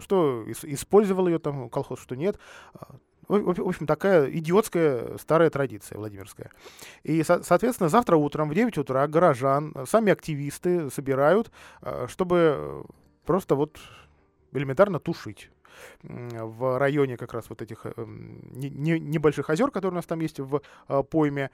Что 0.00 0.44
использовал 0.46 1.26
ее 1.28 1.38
там 1.38 1.70
колхоз, 1.70 2.00
что 2.00 2.14
нет. 2.14 2.38
А, 2.74 2.96
в 3.28 3.68
общем, 3.68 3.86
такая 3.86 4.28
идиотская 4.30 5.16
старая 5.18 5.50
традиция 5.50 5.98
Владимирская. 5.98 6.50
И, 7.04 7.22
соответственно, 7.22 7.88
завтра 7.88 8.16
утром 8.16 8.48
в 8.48 8.54
9 8.54 8.78
утра 8.78 9.06
горожан, 9.06 9.74
сами 9.86 10.12
активисты 10.12 10.90
собирают, 10.90 11.50
а, 11.80 12.06
чтобы 12.08 12.84
просто 13.24 13.54
вот 13.54 13.78
элементарно 14.52 14.98
тушить 14.98 15.50
в 16.02 16.78
районе 16.78 17.16
как 17.16 17.32
раз 17.32 17.48
вот 17.48 17.62
этих 17.62 17.84
э, 17.84 17.92
небольших 18.54 19.50
озер, 19.50 19.70
которые 19.70 19.92
у 19.92 19.96
нас 19.96 20.06
там 20.06 20.20
есть 20.20 20.40
в 20.40 20.60
пойме, 21.10 21.50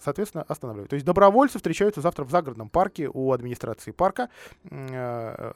соответственно, 0.00 0.44
останавливают. 0.44 0.90
То 0.90 0.94
есть 0.94 1.06
добровольцы 1.06 1.58
встречаются 1.58 2.00
завтра 2.00 2.24
в 2.24 2.30
загородном 2.30 2.68
парке 2.68 3.08
у 3.12 3.32
администрации 3.32 3.92
парка. 3.92 4.28
Э, 4.70 5.52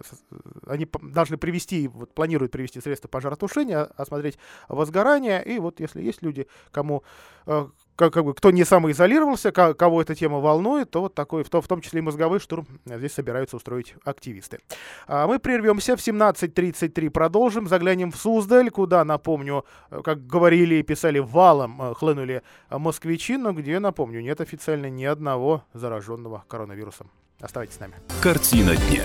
они 0.67 0.87
должны 1.03 1.37
привести, 1.37 1.89
вот 1.89 2.15
планируют 2.15 2.53
привести 2.53 2.81
средства 2.81 3.09
пожаротушения, 3.09 3.83
осмотреть 3.97 4.39
возгорание. 4.69 5.43
И 5.45 5.59
вот 5.59 5.81
если 5.81 6.03
есть 6.03 6.23
люди, 6.23 6.47
кому 6.71 7.03
э, 7.47 7.67
как, 8.01 8.15
как 8.15 8.25
бы, 8.25 8.33
кто 8.33 8.51
не 8.51 8.65
самоизолировался, 8.65 9.53
кого 9.53 10.01
эта 10.01 10.15
тема 10.15 10.41
волнует, 10.41 10.91
то 10.91 11.03
вот 11.03 11.15
такой, 11.15 11.45
в, 11.45 11.51
то, 11.51 11.61
в 11.61 11.69
том 11.69 11.83
числе 11.83 11.99
и 11.99 12.03
мозговой 12.03 12.41
штурм 12.41 12.67
здесь 12.87 13.13
собираются 13.13 13.57
устроить 13.57 13.95
активисты. 14.05 14.61
А 15.07 15.27
мы 15.27 15.39
прервемся 15.39 15.97
в 15.97 16.01
17.33, 16.01 17.11
продолжим, 17.11 17.69
заглянем 17.69 18.11
в 18.11 18.17
Суздаль, 18.17 18.71
куда, 18.71 19.05
напомню, 19.05 19.67
э, 19.91 20.01
как 20.03 20.27
говорили 20.27 20.77
и 20.77 20.83
писали, 20.83 21.19
валом 21.19 21.95
хлынули 21.95 22.43
москвичи, 22.71 23.37
но 23.37 23.53
где, 23.53 23.79
напомню, 23.79 24.23
нет 24.23 24.41
официально 24.41 24.89
ни 24.89 25.05
одного 25.05 25.65
зараженного 25.75 26.45
коронавирусом. 26.49 27.11
Оставайтесь 27.39 27.77
с 27.77 27.81
нами. 27.81 27.97
Картина 28.23 28.77
дня. 28.77 29.05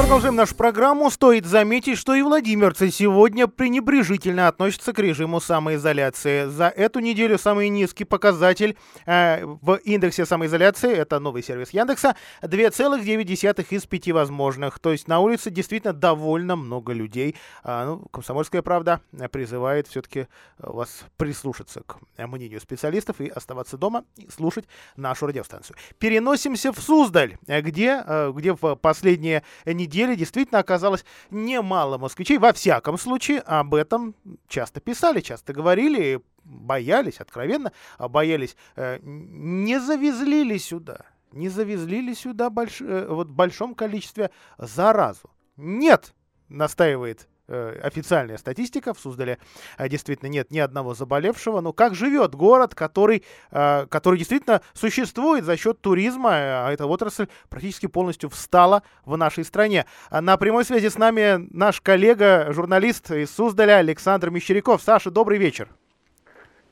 Продолжаем 0.00 0.36
нашу 0.36 0.54
программу. 0.54 1.10
Стоит 1.10 1.44
заметить, 1.44 1.98
что 1.98 2.14
и 2.14 2.22
владимирцы 2.22 2.90
сегодня 2.90 3.46
пренебрежительно 3.46 4.48
относятся 4.48 4.92
к 4.92 4.98
режиму 4.98 5.40
самоизоляции. 5.40 6.46
За 6.46 6.68
эту 6.68 7.00
неделю 7.00 7.38
самый 7.38 7.68
низкий 7.68 8.04
показатель 8.04 8.76
э, 9.04 9.44
в 9.44 9.74
индексе 9.84 10.24
самоизоляции, 10.24 10.90
это 10.90 11.18
новый 11.18 11.42
сервис 11.42 11.70
Яндекса, 11.70 12.16
2,9 12.42 13.66
из 13.70 13.86
5 13.86 14.12
возможных. 14.12 14.78
То 14.78 14.92
есть 14.92 15.06
на 15.06 15.20
улице 15.20 15.50
действительно 15.50 15.92
довольно 15.92 16.56
много 16.56 16.92
людей. 16.92 17.36
А, 17.62 17.84
ну, 17.84 17.98
Комсомольская 18.10 18.62
правда 18.62 19.02
призывает 19.30 19.86
все-таки 19.86 20.28
вас 20.58 21.04
прислушаться 21.18 21.82
к 21.82 21.98
мнению 22.16 22.60
специалистов 22.60 23.20
и 23.20 23.28
оставаться 23.28 23.76
дома 23.76 24.04
и 24.16 24.28
слушать 24.30 24.64
нашу 24.96 25.26
радиостанцию. 25.26 25.76
Переносимся 25.98 26.72
в 26.72 26.80
Суздаль, 26.80 27.36
где, 27.46 28.02
э, 28.06 28.32
где 28.34 28.54
в 28.54 28.76
последние 28.76 29.39
недели 29.64 30.14
действительно 30.14 30.60
оказалось 30.60 31.04
немало 31.30 31.98
москвичей. 31.98 32.38
Во 32.38 32.52
всяком 32.52 32.98
случае, 32.98 33.40
об 33.40 33.74
этом 33.74 34.14
часто 34.48 34.80
писали, 34.80 35.20
часто 35.20 35.52
говорили, 35.52 36.22
боялись, 36.44 37.20
откровенно 37.20 37.72
боялись. 37.98 38.56
Э, 38.76 38.98
не 39.02 39.80
завезли 39.80 40.44
ли 40.44 40.58
сюда, 40.58 41.06
не 41.32 41.48
завезли 41.48 42.00
ли 42.00 42.14
сюда 42.14 42.50
больш, 42.50 42.80
э, 42.80 43.06
вот 43.08 43.28
в 43.28 43.34
большом 43.34 43.74
количестве 43.74 44.30
заразу? 44.58 45.30
Нет, 45.56 46.14
настаивает 46.48 47.28
официальная 47.50 48.36
статистика. 48.36 48.94
В 48.94 48.98
Суздале 48.98 49.38
э, 49.78 49.88
действительно 49.88 50.28
нет 50.28 50.50
ни 50.50 50.58
одного 50.58 50.94
заболевшего. 50.94 51.60
Но 51.60 51.72
как 51.72 51.94
живет 51.94 52.34
город, 52.34 52.74
который, 52.74 53.24
э, 53.50 53.86
который 53.86 54.18
действительно 54.18 54.60
существует 54.72 55.44
за 55.44 55.56
счет 55.56 55.80
туризма, 55.80 56.30
а 56.32 56.70
эта 56.72 56.86
отрасль 56.86 57.26
практически 57.48 57.86
полностью 57.86 58.30
встала 58.30 58.82
в 59.04 59.16
нашей 59.16 59.44
стране. 59.44 59.86
А 60.10 60.20
на 60.20 60.36
прямой 60.36 60.64
связи 60.64 60.88
с 60.88 60.98
нами 60.98 61.46
наш 61.50 61.80
коллега, 61.80 62.52
журналист 62.52 63.10
из 63.10 63.30
Суздаля 63.30 63.76
Александр 63.78 64.30
Мещеряков. 64.30 64.82
Саша, 64.82 65.10
добрый 65.10 65.38
вечер. 65.38 65.68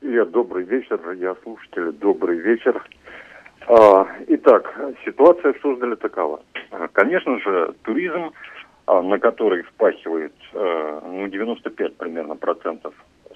Я 0.01 0.25
добрый 0.25 0.63
вечер, 0.63 0.99
я 1.11 1.35
слушатели, 1.43 1.91
добрый 1.91 2.37
вечер. 2.37 2.81
А, 3.67 4.07
итак, 4.27 4.73
ситуация 5.05 5.53
в 5.53 5.57
Суздале 5.61 5.95
такова. 5.95 6.41
Конечно 6.93 7.39
же, 7.39 7.73
туризм 7.83 8.31
на 9.01 9.19
который 9.19 9.63
впахивает 9.63 10.33
э, 10.53 10.99
ну, 11.05 11.27
95 11.27 11.97
примерно 11.97 12.35
процентов 12.35 12.93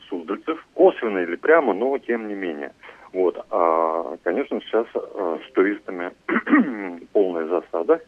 суздальцев, 0.10 0.66
косвенно 0.74 1.20
или 1.20 1.36
прямо, 1.36 1.74
но 1.74 1.98
тем 1.98 2.28
не 2.28 2.36
менее. 2.36 2.72
Вот. 3.14 3.46
А, 3.52 4.18
конечно, 4.24 4.60
сейчас 4.62 4.88
а, 4.96 5.40
с 5.48 5.52
туристами 5.54 6.12
полная 7.14 7.46
засада, 7.46 8.02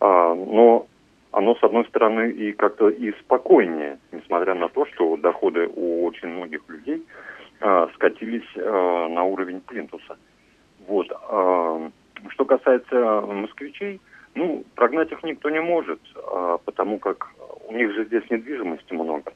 а, 0.00 0.34
но 0.34 0.86
оно, 1.32 1.56
с 1.56 1.62
одной 1.64 1.84
стороны, 1.86 2.30
и 2.30 2.52
как-то 2.52 2.88
и 2.88 3.12
спокойнее, 3.20 3.98
несмотря 4.12 4.54
на 4.54 4.68
то, 4.68 4.86
что 4.86 5.16
доходы 5.16 5.68
у 5.74 6.04
очень 6.04 6.28
многих 6.28 6.62
людей 6.68 7.04
а, 7.60 7.88
скатились 7.94 8.48
а, 8.56 9.08
на 9.08 9.24
уровень 9.24 9.60
плинтуса. 9.60 10.16
Вот. 10.86 11.08
А, 11.10 11.90
что 12.28 12.44
касается 12.44 13.20
москвичей, 13.22 14.00
ну, 14.34 14.64
прогнать 14.74 15.12
их 15.12 15.22
никто 15.22 15.50
не 15.50 15.60
может, 15.60 16.00
а, 16.16 16.58
потому 16.58 16.98
как 16.98 17.28
у 17.68 17.72
них 17.72 17.92
же 17.92 18.04
здесь 18.04 18.28
недвижимости 18.30 18.92
много. 18.92 19.32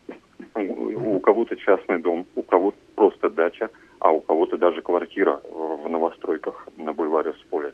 У, 0.54 1.20
кого-то 1.20 1.56
частный 1.56 1.98
дом, 1.98 2.26
у 2.34 2.42
кого-то 2.42 2.76
просто 2.96 3.30
дача, 3.30 3.70
а 4.00 4.10
у 4.10 4.20
кого-то 4.20 4.56
даже 4.56 4.82
квартира 4.82 5.40
в 5.50 5.88
новостройках 5.88 6.66
на 6.76 6.92
бульваре 6.92 7.32
Споле. 7.44 7.72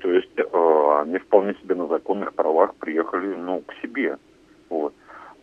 То 0.00 0.10
есть 0.10 0.30
э, 0.36 1.00
они 1.02 1.18
вполне 1.18 1.54
себе 1.54 1.74
на 1.74 1.86
законных 1.88 2.32
правах 2.34 2.74
приехали 2.76 3.34
ну, 3.34 3.62
к 3.62 3.74
себе. 3.82 4.18
Вот. 4.68 4.94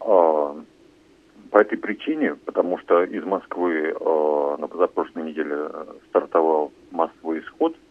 Э, 0.01 0.55
по 1.51 1.57
этой 1.57 1.77
причине, 1.77 2.35
потому 2.35 2.77
что 2.79 3.03
из 3.03 3.25
Москвы 3.25 3.93
э, 3.93 4.55
на 4.57 4.67
позапрошлой 4.67 5.23
неделе 5.23 5.69
стартовал 6.07 6.71
массовый 6.91 7.41
исход– 7.41 7.75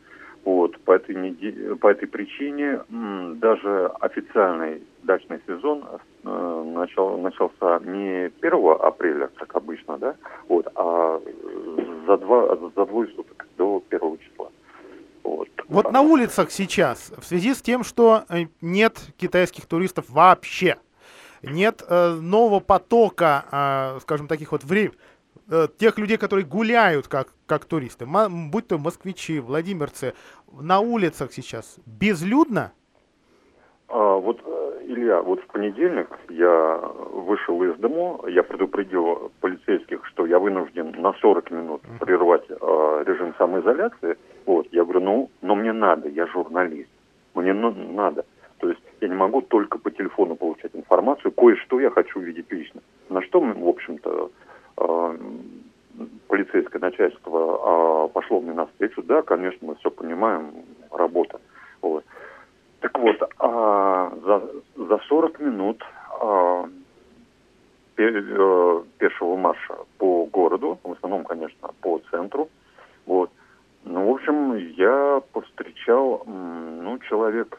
вот, 0.44 0.78
по 0.80 0.92
этой, 0.92 1.14
неделе, 1.14 1.76
по 1.76 1.88
этой 1.88 2.08
причине 2.08 2.80
даже 2.88 3.86
официальный 4.00 4.82
дачный 5.02 5.40
сезон 5.46 5.84
э, 6.24 6.64
начал, 6.74 7.18
начался 7.18 7.78
не 7.80 8.30
1 8.40 8.76
апреля, 8.80 9.28
как 9.36 9.54
обычно, 9.56 9.98
да, 9.98 10.16
вот, 10.48 10.66
а 10.74 11.20
за, 12.06 12.16
два, 12.18 12.56
за 12.56 12.86
двое 12.86 13.08
суток 13.14 13.46
до 13.56 13.82
1 13.90 14.18
числа. 14.18 14.48
Вот. 15.22 15.48
вот 15.68 15.92
на 15.92 16.00
улицах 16.00 16.50
сейчас, 16.50 17.12
в 17.16 17.24
связи 17.24 17.54
с 17.54 17.62
тем, 17.62 17.84
что 17.84 18.24
э, 18.28 18.46
нет 18.60 18.98
китайских 19.16 19.66
туристов 19.66 20.06
вообще, 20.08 20.78
нет 21.42 21.82
э, 21.88 22.14
нового 22.14 22.60
потока, 22.60 23.44
э, 23.96 24.00
скажем, 24.00 24.26
таких 24.26 24.52
вот 24.52 24.64
времен, 24.64 24.94
Э, 25.52 25.68
тех 25.76 25.98
людей, 25.98 26.16
которые 26.16 26.46
гуляют 26.46 27.08
как, 27.08 27.28
как 27.46 27.66
туристы, 27.66 28.06
будь 28.06 28.68
то 28.68 28.78
москвичи, 28.78 29.38
владимирцы, 29.38 30.14
на 30.50 30.80
улицах 30.80 31.30
сейчас 31.30 31.78
безлюдно? 31.84 32.72
А, 33.88 34.14
вот, 34.16 34.40
э, 34.46 34.80
Илья, 34.86 35.20
вот 35.20 35.42
в 35.42 35.46
понедельник 35.48 36.08
я 36.30 36.76
вышел 36.78 37.62
из 37.64 37.76
дому, 37.76 38.24
я 38.28 38.42
предупредил 38.42 39.30
полицейских, 39.42 40.06
что 40.06 40.24
я 40.24 40.38
вынужден 40.38 40.92
на 40.92 41.12
40 41.20 41.50
минут 41.50 41.82
прервать 42.00 42.44
э, 42.48 43.04
режим 43.06 43.34
самоизоляции. 43.36 44.16
Вот, 44.46 44.68
я 44.72 44.84
говорю, 44.84 45.00
ну, 45.00 45.30
но 45.42 45.54
мне 45.54 45.74
надо, 45.74 46.08
я 46.08 46.26
журналист, 46.28 46.88
мне 47.34 47.52
ну, 47.52 47.72
надо. 47.72 48.24
То 48.56 48.70
есть 48.70 48.80
я 49.02 49.08
не 49.08 49.14
могу 49.14 49.42
только 49.42 49.78
по 49.78 49.90
телефону 49.90 50.34
получать 50.34 50.70
информацию, 50.72 51.30
кое-что 51.32 51.78
я 51.78 51.90
хочу 51.90 52.20
видеть 52.20 52.50
лично. 52.50 52.80
На 53.10 53.20
что, 53.20 53.38
в 53.38 53.68
общем-то, 53.68 54.30
полицейское 56.32 56.80
начальство 56.80 58.04
а, 58.04 58.08
пошло 58.08 58.40
мне 58.40 58.52
навстречу. 58.52 59.02
Да, 59.02 59.22
конечно, 59.22 59.68
мы 59.68 59.74
все 59.76 59.90
понимаем, 59.90 60.52
работа. 60.90 61.40
Вот. 61.80 62.04
Так 62.80 62.98
вот, 62.98 63.16
а, 63.38 64.12
за, 64.24 64.42
за 64.76 64.98
40 65.08 65.40
минут 65.40 65.84
а, 66.20 66.64
э, 67.96 68.82
пешего 68.98 69.36
марша 69.36 69.76
по 69.98 70.24
городу, 70.26 70.78
в 70.82 70.92
основном, 70.92 71.24
конечно, 71.24 71.70
по 71.80 72.00
центру, 72.10 72.48
вот, 73.06 73.30
ну, 73.84 74.10
в 74.10 74.14
общем, 74.14 74.56
я 74.76 75.20
повстречал, 75.32 76.22
ну, 76.26 76.98
человек 77.08 77.58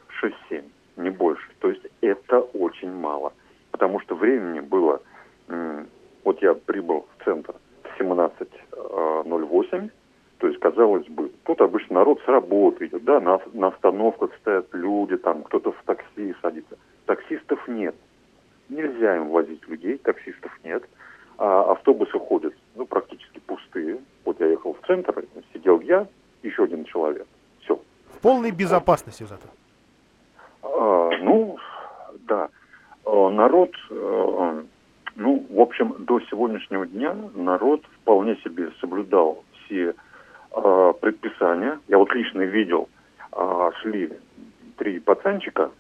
6-7, 0.50 0.64
не 0.98 1.10
больше. 1.10 1.48
То 1.60 1.70
есть 1.70 1.86
это 2.02 2.40
очень 2.40 2.92
мало. 2.92 3.34
потому 3.72 4.00
что 4.02 4.16
времени 4.16 4.60
было, 4.60 5.02
вот 6.24 6.42
я 6.42 6.54
прибыл 6.54 7.06
в 7.18 7.24
центр 7.24 7.56
в 7.84 8.00
17.08, 8.00 9.90
то 10.44 10.48
есть, 10.48 10.60
казалось 10.60 11.08
бы, 11.08 11.32
тут 11.46 11.62
обычно 11.62 11.96
народ 11.96 12.20
с 12.26 12.28
работы 12.28 12.88
идет, 12.88 13.06
да, 13.06 13.22
на, 13.22 13.40
на 13.54 13.68
остановках 13.68 14.32
стоят 14.42 14.68
люди, 14.74 15.16
там 15.16 15.44
кто-то 15.44 15.72
в 15.72 15.82
такси 15.86 16.36
садится. 16.42 16.78
Таксистов 17.06 17.66
нет. 17.70 17.96
Нельзя 18.68 19.16
им 19.16 19.30
возить 19.30 19.66
людей, 19.70 19.98
таксистов 19.98 20.52
нет. 20.66 20.84
А 21.38 21.72
автобусы 21.72 22.20
ходят, 22.20 22.54
ну, 22.76 22.86
практически 22.86 23.40
пустые. 23.40 24.00
Вот 24.26 24.40
я 24.42 24.48
ехал 24.48 24.74
в 24.74 24.86
центр, 24.86 25.24
сидел 25.54 25.80
я, 25.80 26.08
еще 26.42 26.66
один 26.66 26.84
человек. 26.84 27.26
Все. 27.62 27.80
В 28.08 28.20
полной 28.22 28.52
безопасности 28.52 29.24
зато. 29.24 29.48
А, 30.62 31.10
ну, 31.22 31.58
да. 32.28 32.50
А, 33.06 33.30
народ, 33.30 33.72
а, 33.90 34.66
ну, 35.16 35.46
в 35.50 35.60
общем, 35.60 35.96
до 36.00 36.20
сегодняшнего 36.22 36.86
дня 36.86 37.16
народ 37.36 37.84
вполне 38.02 38.36
себе 38.38 38.72
соблюдал 38.82 39.44
все 39.66 39.94
а, 40.52 40.94
предписания. 40.94 41.80
Я 41.88 41.98
вот 41.98 42.14
лично 42.14 42.42
видел, 42.42 42.90
а, 43.32 43.72
шли 43.82 44.12
три 44.78 45.00
пацанчика, 45.00 45.72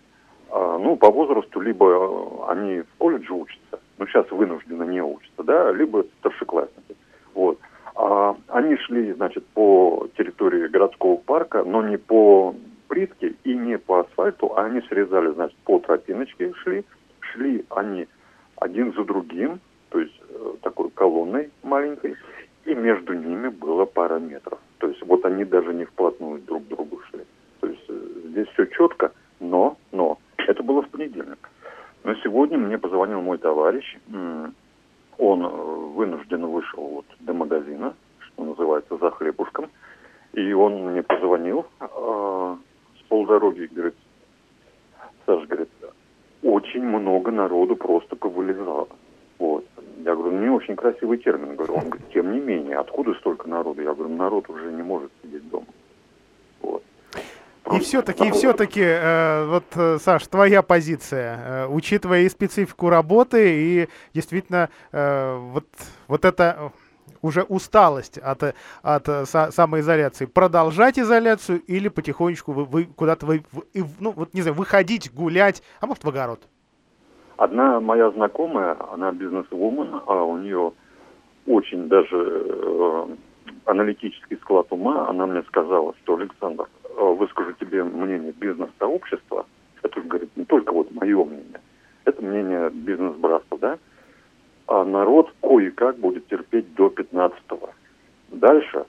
а, 0.52 0.78
ну, 0.78 0.96
по 0.98 1.12
возрасту, 1.12 1.60
либо 1.60 2.50
они 2.50 2.82
в 2.82 2.98
колледже 3.00 3.34
учатся, 3.34 3.80
ну, 3.98 4.06
сейчас 4.08 4.30
вынуждены 4.30 4.84
не 4.84 5.02
учатся, 5.02 5.44
да, 5.44 5.72
либо 5.72 6.06
старшеклассники. 6.20 6.96
Вот. 7.34 7.60
А, 7.96 8.36
они 8.50 8.78
шли, 8.78 9.14
значит, 9.14 9.46
по 9.48 10.08
территории 10.16 10.68
городского 10.68 11.18
парка, 11.18 11.64
но 11.64 11.82
не 11.82 11.98
по 11.98 12.56
плитке 12.88 13.34
и 13.44 13.56
не 13.56 13.80
по 13.80 14.02
асфальту, 14.02 14.56
а 14.56 14.66
они 14.66 14.82
срезали, 14.82 15.32
значит, 15.32 15.58
по 15.66 15.80
тропиночке 15.80 16.54
шли. 16.62 16.86
Шли 17.20 17.66
они 17.70 18.08
один 18.64 18.94
за 18.94 19.04
другим, 19.04 19.60
то 19.90 20.00
есть 20.00 20.20
э, 20.30 20.54
такой 20.62 20.90
колонной 20.92 21.52
маленькой, 21.64 22.16
и 22.66 22.74
между 22.74 23.14
ними 23.14 23.50
было 23.50 23.86
пара 23.86 24.20
метров. 24.20 24.60
То 24.78 24.88
есть 24.88 25.02
вот 25.06 25.26
они 25.26 25.44
даже 25.44 25.74
не 25.74 25.86
вплотную 25.86 26.42
друг 26.42 26.64
к 26.64 26.68
другу 26.70 27.02
шли. 27.10 27.26
То 27.60 27.68
есть 27.68 27.84
э, 27.90 27.94
здесь 28.30 28.48
все 28.54 28.66
четко, 28.68 29.12
но, 29.40 29.78
но, 29.92 30.18
это 30.38 30.64
было 30.64 30.82
в 30.82 30.90
понедельник. 30.90 31.50
Но 32.04 32.16
сегодня 32.16 32.58
мне 32.58 32.78
позвонил 32.78 33.22
мой 33.22 33.38
товарищ, 33.38 33.98
он 35.18 35.46
э, 35.46 35.48
вынужденно 35.48 36.48
вышел 36.48 36.84
вот 36.84 37.06
до 37.20 37.34
магазина, 37.34 37.94
что 38.20 38.44
называется, 38.46 38.98
за 38.98 39.12
хлебушком, 39.12 39.70
и 40.34 40.54
он 40.54 40.92
мне 40.92 41.04
позвонил 41.04 41.66
э, 41.80 42.56
с 43.00 43.02
полдороги, 43.10 43.70
говорит, 43.72 43.96
Саша, 45.26 45.46
говорит, 45.48 45.70
очень 46.44 46.84
много 46.84 47.32
народу 47.32 47.76
просто 47.76 48.16
повылезало. 48.16 48.88
Вот. 49.40 49.66
Я 50.06 50.16
говорю, 50.16 50.36
ну 50.36 50.44
не 50.44 50.50
очень 50.50 50.76
красивый 50.76 51.18
термин, 51.18 51.56
говорю. 51.56 51.76
Он 51.76 51.90
говорит, 51.90 52.06
тем 52.14 52.32
не 52.34 52.40
менее, 52.40 52.78
откуда 52.78 53.14
столько 53.16 53.48
народу? 53.48 53.82
Я 53.82 53.94
говорю, 53.94 54.14
народ 54.14 54.50
уже 54.50 54.72
не 54.72 54.84
может 54.84 55.12
сидеть 55.22 55.50
дома. 55.50 55.66
Вот. 56.62 56.84
И 57.74 57.80
все-таки, 57.80 58.28
и 58.28 58.32
все-таки, 58.32 58.82
э, 58.84 59.46
вот, 59.48 59.64
э, 59.76 59.98
Саш, 60.00 60.28
твоя 60.28 60.62
позиция, 60.62 61.38
э, 61.38 61.68
учитывая 61.68 62.22
и 62.22 62.30
специфику 62.30 62.90
работы, 62.90 63.54
и 63.56 63.88
действительно 64.14 64.70
э, 64.92 65.38
вот, 65.38 65.66
вот 66.08 66.26
это 66.26 66.74
уже 67.22 67.44
усталость 67.44 68.18
от, 68.18 68.56
от 68.82 69.06
са, 69.28 69.52
самоизоляции, 69.52 70.26
продолжать 70.26 71.00
изоляцию 71.00 71.62
или 71.62 71.88
потихонечку 71.90 72.52
вы, 72.52 72.66
вы 72.66 72.84
куда-то 72.86 73.26
вы, 73.26 73.44
вы, 73.52 73.64
ну, 74.00 74.12
вот, 74.12 74.34
не 74.34 74.42
знаю, 74.42 74.56
выходить, 74.56 75.14
гулять, 75.14 75.64
а 75.82 75.88
может 75.88 76.04
в 76.04 76.10
огород? 76.10 76.42
Одна 77.38 77.80
моя 77.80 78.12
знакомая, 78.12 78.78
она 78.92 79.12
бизнес-вумен, 79.12 80.02
а 80.06 80.24
у 80.24 80.38
нее 80.38 80.74
очень 81.48 81.88
даже 81.90 82.16
э, 82.16 83.08
аналитический 83.66 84.38
склад 84.38 84.68
ума, 84.70 85.10
она 85.10 85.26
мне 85.26 85.42
сказала, 85.44 85.94
что, 86.04 86.16
Александр, 86.16 86.68
э, 86.84 86.90
выскажу 87.02 87.54
тебе 87.54 87.84
мнение 87.84 88.32
бизнес-сообщества, 88.34 89.46
это, 89.82 90.02
говорит, 90.02 90.30
не 90.36 90.46
только 90.46 90.74
вот 90.74 90.92
мое 90.94 91.24
мнение, 91.24 91.62
это 92.06 92.22
мнение 92.22 92.70
бизнес-братства, 92.70 93.58
да, 93.58 93.78
а 94.68 94.86
народ 94.86 95.34
кое-как 95.42 95.98
будет 95.98 96.28
терпеть 96.28 96.74
до 96.76 96.88
15-го. 96.88 97.70
Дальше, 98.30 98.86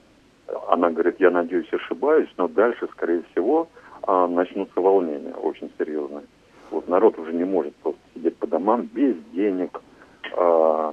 она 0.69 0.91
говорит, 0.91 1.17
я 1.19 1.31
надеюсь, 1.31 1.73
ошибаюсь, 1.73 2.29
но 2.37 2.49
дальше, 2.65 2.89
скорее 2.93 3.23
всего, 3.31 3.69
а, 4.03 4.27
начнутся 4.27 4.81
волнения 4.81 5.35
очень 5.35 5.71
серьезные. 5.79 6.25
Вот 6.71 6.89
народ 6.89 7.19
уже 7.19 7.33
не 7.33 7.45
может 7.45 7.75
просто 7.77 8.01
сидеть 8.15 8.37
по 8.39 8.47
домам 8.47 8.89
без 8.93 9.17
денег, 9.33 9.81
э, 10.37 10.93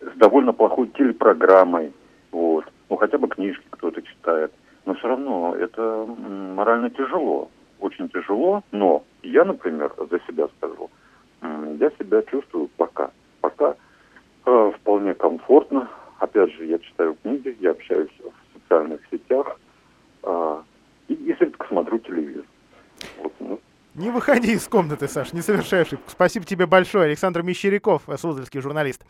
с 0.00 0.16
довольно 0.16 0.52
плохой 0.52 0.88
телепрограммой, 0.88 1.92
вот. 2.32 2.64
Ну, 2.88 2.96
хотя 2.96 3.18
бы 3.18 3.28
книжки 3.28 3.64
кто-то 3.70 4.00
читает. 4.02 4.52
Но 4.86 4.94
все 4.94 5.08
равно 5.08 5.54
это 5.54 6.06
морально 6.54 6.90
тяжело, 6.90 7.50
очень 7.80 8.08
тяжело. 8.08 8.62
Но 8.72 9.04
я, 9.22 9.44
например, 9.44 9.92
за 10.10 10.18
себя 10.26 10.48
скажу, 10.56 10.90
я 11.80 11.90
себя 11.98 12.22
чувствую 12.22 12.68
пока, 12.76 13.10
пока 13.40 13.76
э, 14.46 14.72
вполне 14.76 15.14
комфортно. 15.14 15.88
Опять 16.18 16.52
же, 16.54 16.64
я 16.66 16.78
читаю 16.78 17.16
книги, 17.22 17.56
я 17.60 17.70
общаюсь 17.70 18.10
в 18.20 18.58
социальных 18.58 19.00
сетях 19.10 19.58
э, 20.22 20.62
и 21.08 21.14
изредка 21.14 21.66
смотрю 21.68 21.98
телевизор. 21.98 22.44
Вот, 23.22 23.32
ну, 23.40 23.60
не 24.44 24.50
выходи 24.50 24.52
из 24.52 24.68
комнаты, 24.68 25.08
Саш, 25.08 25.32
не 25.32 25.42
совершай 25.42 25.82
ошибку. 25.82 26.10
Спасибо 26.10 26.44
тебе 26.44 26.66
большое. 26.66 27.06
Александр 27.06 27.42
Мещеряков, 27.42 28.02
суздальский 28.18 28.60
журналист. 28.60 29.02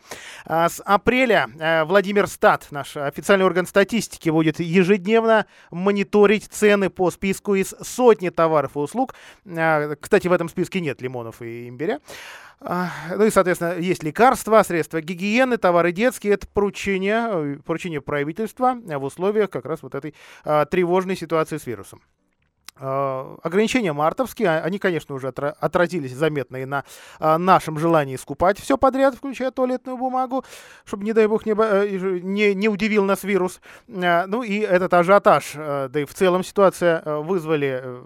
А 0.45 0.69
с 0.69 0.81
апреля 0.85 1.47
э, 1.59 1.83
Владимир 1.83 2.27
Стат, 2.27 2.67
наш 2.71 2.95
официальный 2.95 3.45
орган 3.45 3.65
статистики, 3.65 4.29
будет 4.29 4.59
ежедневно 4.59 5.45
мониторить 5.71 6.45
цены 6.45 6.89
по 6.89 7.11
списку 7.11 7.55
из 7.55 7.75
сотни 7.81 8.29
товаров 8.29 8.75
и 8.75 8.79
услуг. 8.79 9.15
А, 9.45 9.95
кстати, 9.99 10.27
в 10.27 10.31
этом 10.31 10.49
списке 10.49 10.79
нет 10.79 11.01
лимонов 11.01 11.41
и 11.41 11.67
имбиря. 11.67 11.99
А, 12.61 12.89
ну 13.15 13.25
и, 13.25 13.29
соответственно, 13.29 13.77
есть 13.77 14.03
лекарства, 14.03 14.63
средства 14.63 15.01
гигиены, 15.01 15.57
товары 15.57 15.91
детские. 15.91 16.33
Это 16.33 16.47
поручение, 16.47 17.27
э, 17.29 17.57
поручение 17.65 18.01
правительства 18.01 18.75
в 18.75 19.03
условиях 19.03 19.49
как 19.49 19.65
раз 19.65 19.83
вот 19.83 19.95
этой 19.95 20.13
тревожной 20.43 21.17
ситуации 21.17 21.57
с 21.57 21.67
вирусом. 21.67 22.01
А, 22.77 23.37
ограничения 23.41 23.93
мартовские, 23.93 24.49
а, 24.49 24.59
они, 24.59 24.79
конечно, 24.79 25.15
уже 25.15 25.29
отразились 25.29 26.13
заметно 26.13 26.57
и 26.57 26.65
на 26.65 26.83
а, 27.19 27.37
нашем 27.37 27.79
желании 27.79 28.17
скупать 28.17 28.59
все 28.59 28.77
подряд, 28.77 29.15
включая 29.15 29.51
туалетную 29.51 29.97
бумагу, 29.97 30.43
чтобы, 30.83 31.05
не 31.05 31.13
дай 31.13 31.27
бог, 31.27 31.45
не, 31.45 31.53
э, 31.53 32.19
не, 32.21 32.53
не 32.53 32.67
удивил 32.67 33.05
нас 33.05 33.23
вирус. 33.23 33.61
Ну 33.87 34.43
и 34.43 34.59
этот 34.59 34.93
ажиотаж, 34.93 35.53
да 35.53 35.89
и 35.93 36.05
в 36.05 36.13
целом 36.13 36.43
ситуация 36.43 37.01
вызвали 37.21 37.79
э, 37.81 38.03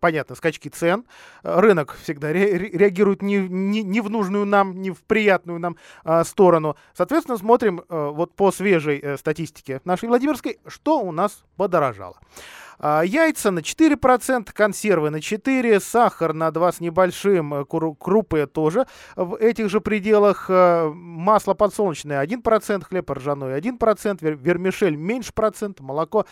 понятно, 0.00 0.34
скачки 0.34 0.68
цен. 0.68 1.04
Рынок 1.42 1.96
всегда 2.02 2.32
ре 2.32 2.56
реагирует 2.56 3.22
не, 3.22 3.38
не, 3.38 3.82
не 3.82 4.00
в 4.00 4.08
нужную 4.08 4.46
нам, 4.46 4.80
не 4.80 4.92
в 4.92 5.02
приятную 5.02 5.58
нам 5.58 5.76
а, 6.04 6.24
сторону. 6.24 6.76
Соответственно, 6.94 7.36
смотрим 7.38 7.82
а, 7.88 8.10
вот 8.10 8.34
по 8.34 8.52
свежей 8.52 9.00
а, 9.00 9.16
статистике 9.16 9.80
нашей 9.84 10.08
Владимирской, 10.08 10.58
что 10.66 11.00
у 11.00 11.12
нас 11.12 11.44
подорожало. 11.56 12.18
А, 12.78 13.02
яйца 13.02 13.50
на 13.50 13.60
4%, 13.60 14.52
консервы 14.52 15.10
на 15.10 15.16
4%, 15.16 15.80
сахар 15.80 16.32
на 16.32 16.50
2 16.50 16.72
с 16.72 16.80
небольшим, 16.80 17.54
э, 17.54 17.64
крупы 17.64 18.46
тоже 18.46 18.86
в 19.16 19.36
этих 19.36 19.70
же 19.70 19.80
пределах, 19.80 20.46
э, 20.48 20.90
масло 20.92 21.54
подсолнечное 21.54 22.20
1%, 22.20 22.84
хлеб 22.84 23.10
ржаной 23.10 23.54
1%, 23.54 24.22
вермишель 24.22 24.96
меньше 24.96 25.32
процент, 25.32 25.80
молоко 25.80 26.26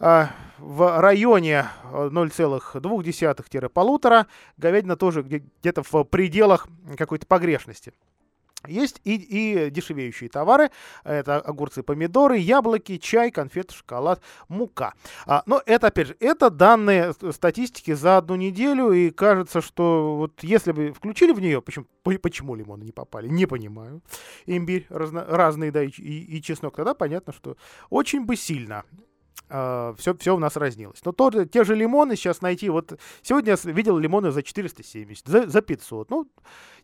а, 0.00 0.30
в 0.58 1.00
районе 1.00 1.66
0,2-1,5, 1.92 4.26
говядина 4.56 4.96
тоже 4.96 5.22
где-то 5.22 5.82
в 5.82 6.04
пределах 6.04 6.68
какой-то 6.96 7.26
погрешности. 7.26 7.92
Есть 8.66 9.00
и, 9.04 9.14
и 9.14 9.70
дешевеющие 9.70 10.28
товары. 10.28 10.70
Это 11.04 11.36
огурцы, 11.36 11.84
помидоры, 11.84 12.38
яблоки, 12.38 12.98
чай, 12.98 13.30
конфеты, 13.30 13.74
шоколад, 13.74 14.20
мука. 14.48 14.94
А, 15.26 15.44
но 15.46 15.62
это, 15.64 15.86
опять 15.86 16.08
же, 16.08 16.16
это 16.18 16.50
данные 16.50 17.14
статистики 17.30 17.92
за 17.92 18.16
одну 18.16 18.34
неделю. 18.34 18.90
И 18.90 19.10
кажется, 19.10 19.60
что 19.60 20.16
вот 20.16 20.42
если 20.42 20.72
бы 20.72 20.92
включили 20.92 21.32
в 21.32 21.40
нее, 21.40 21.62
почему, 21.62 21.86
почему 22.02 22.56
лимоны 22.56 22.82
не 22.82 22.92
попали, 22.92 23.28
не 23.28 23.46
понимаю. 23.46 24.02
Имбирь 24.46 24.86
разно, 24.88 25.24
разный, 25.24 25.70
да, 25.70 25.84
и, 25.84 25.88
и, 25.90 26.36
и 26.38 26.42
чеснок, 26.42 26.74
тогда 26.74 26.94
понятно, 26.94 27.32
что 27.32 27.56
очень 27.90 28.24
бы 28.24 28.34
сильно 28.34 28.84
Все, 29.48 30.14
все 30.18 30.36
у 30.36 30.38
нас 30.38 30.56
разнилось. 30.56 31.00
Но 31.04 31.12
то, 31.12 31.30
те 31.46 31.64
же 31.64 31.74
лимоны 31.74 32.16
сейчас 32.16 32.42
найти, 32.42 32.68
вот 32.68 32.98
сегодня 33.22 33.56
я 33.64 33.72
видел 33.72 33.96
лимоны 33.96 34.30
за 34.30 34.42
470, 34.42 35.26
за, 35.26 35.46
за 35.48 35.62
500. 35.62 36.10
Ну, 36.10 36.28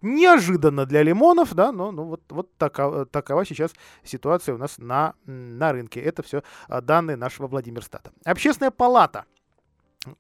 неожиданно 0.01 0.87
для 0.87 1.03
лимонов, 1.03 1.55
да, 1.55 1.73
но 1.73 1.93
ну, 1.93 2.05
вот, 2.05 2.23
вот 2.31 2.57
такова, 2.57 3.05
такова 3.05 3.45
сейчас 3.45 3.73
ситуация 4.03 4.55
у 4.55 4.59
нас 4.59 4.79
на, 4.79 5.15
на 5.27 5.73
рынке. 5.73 6.01
Это 6.01 6.23
все 6.23 6.43
а, 6.69 6.81
данные 6.81 7.17
нашего 7.17 7.49
Владимирстата. 7.49 8.13
Общественная 8.25 8.71
палата 8.71 9.27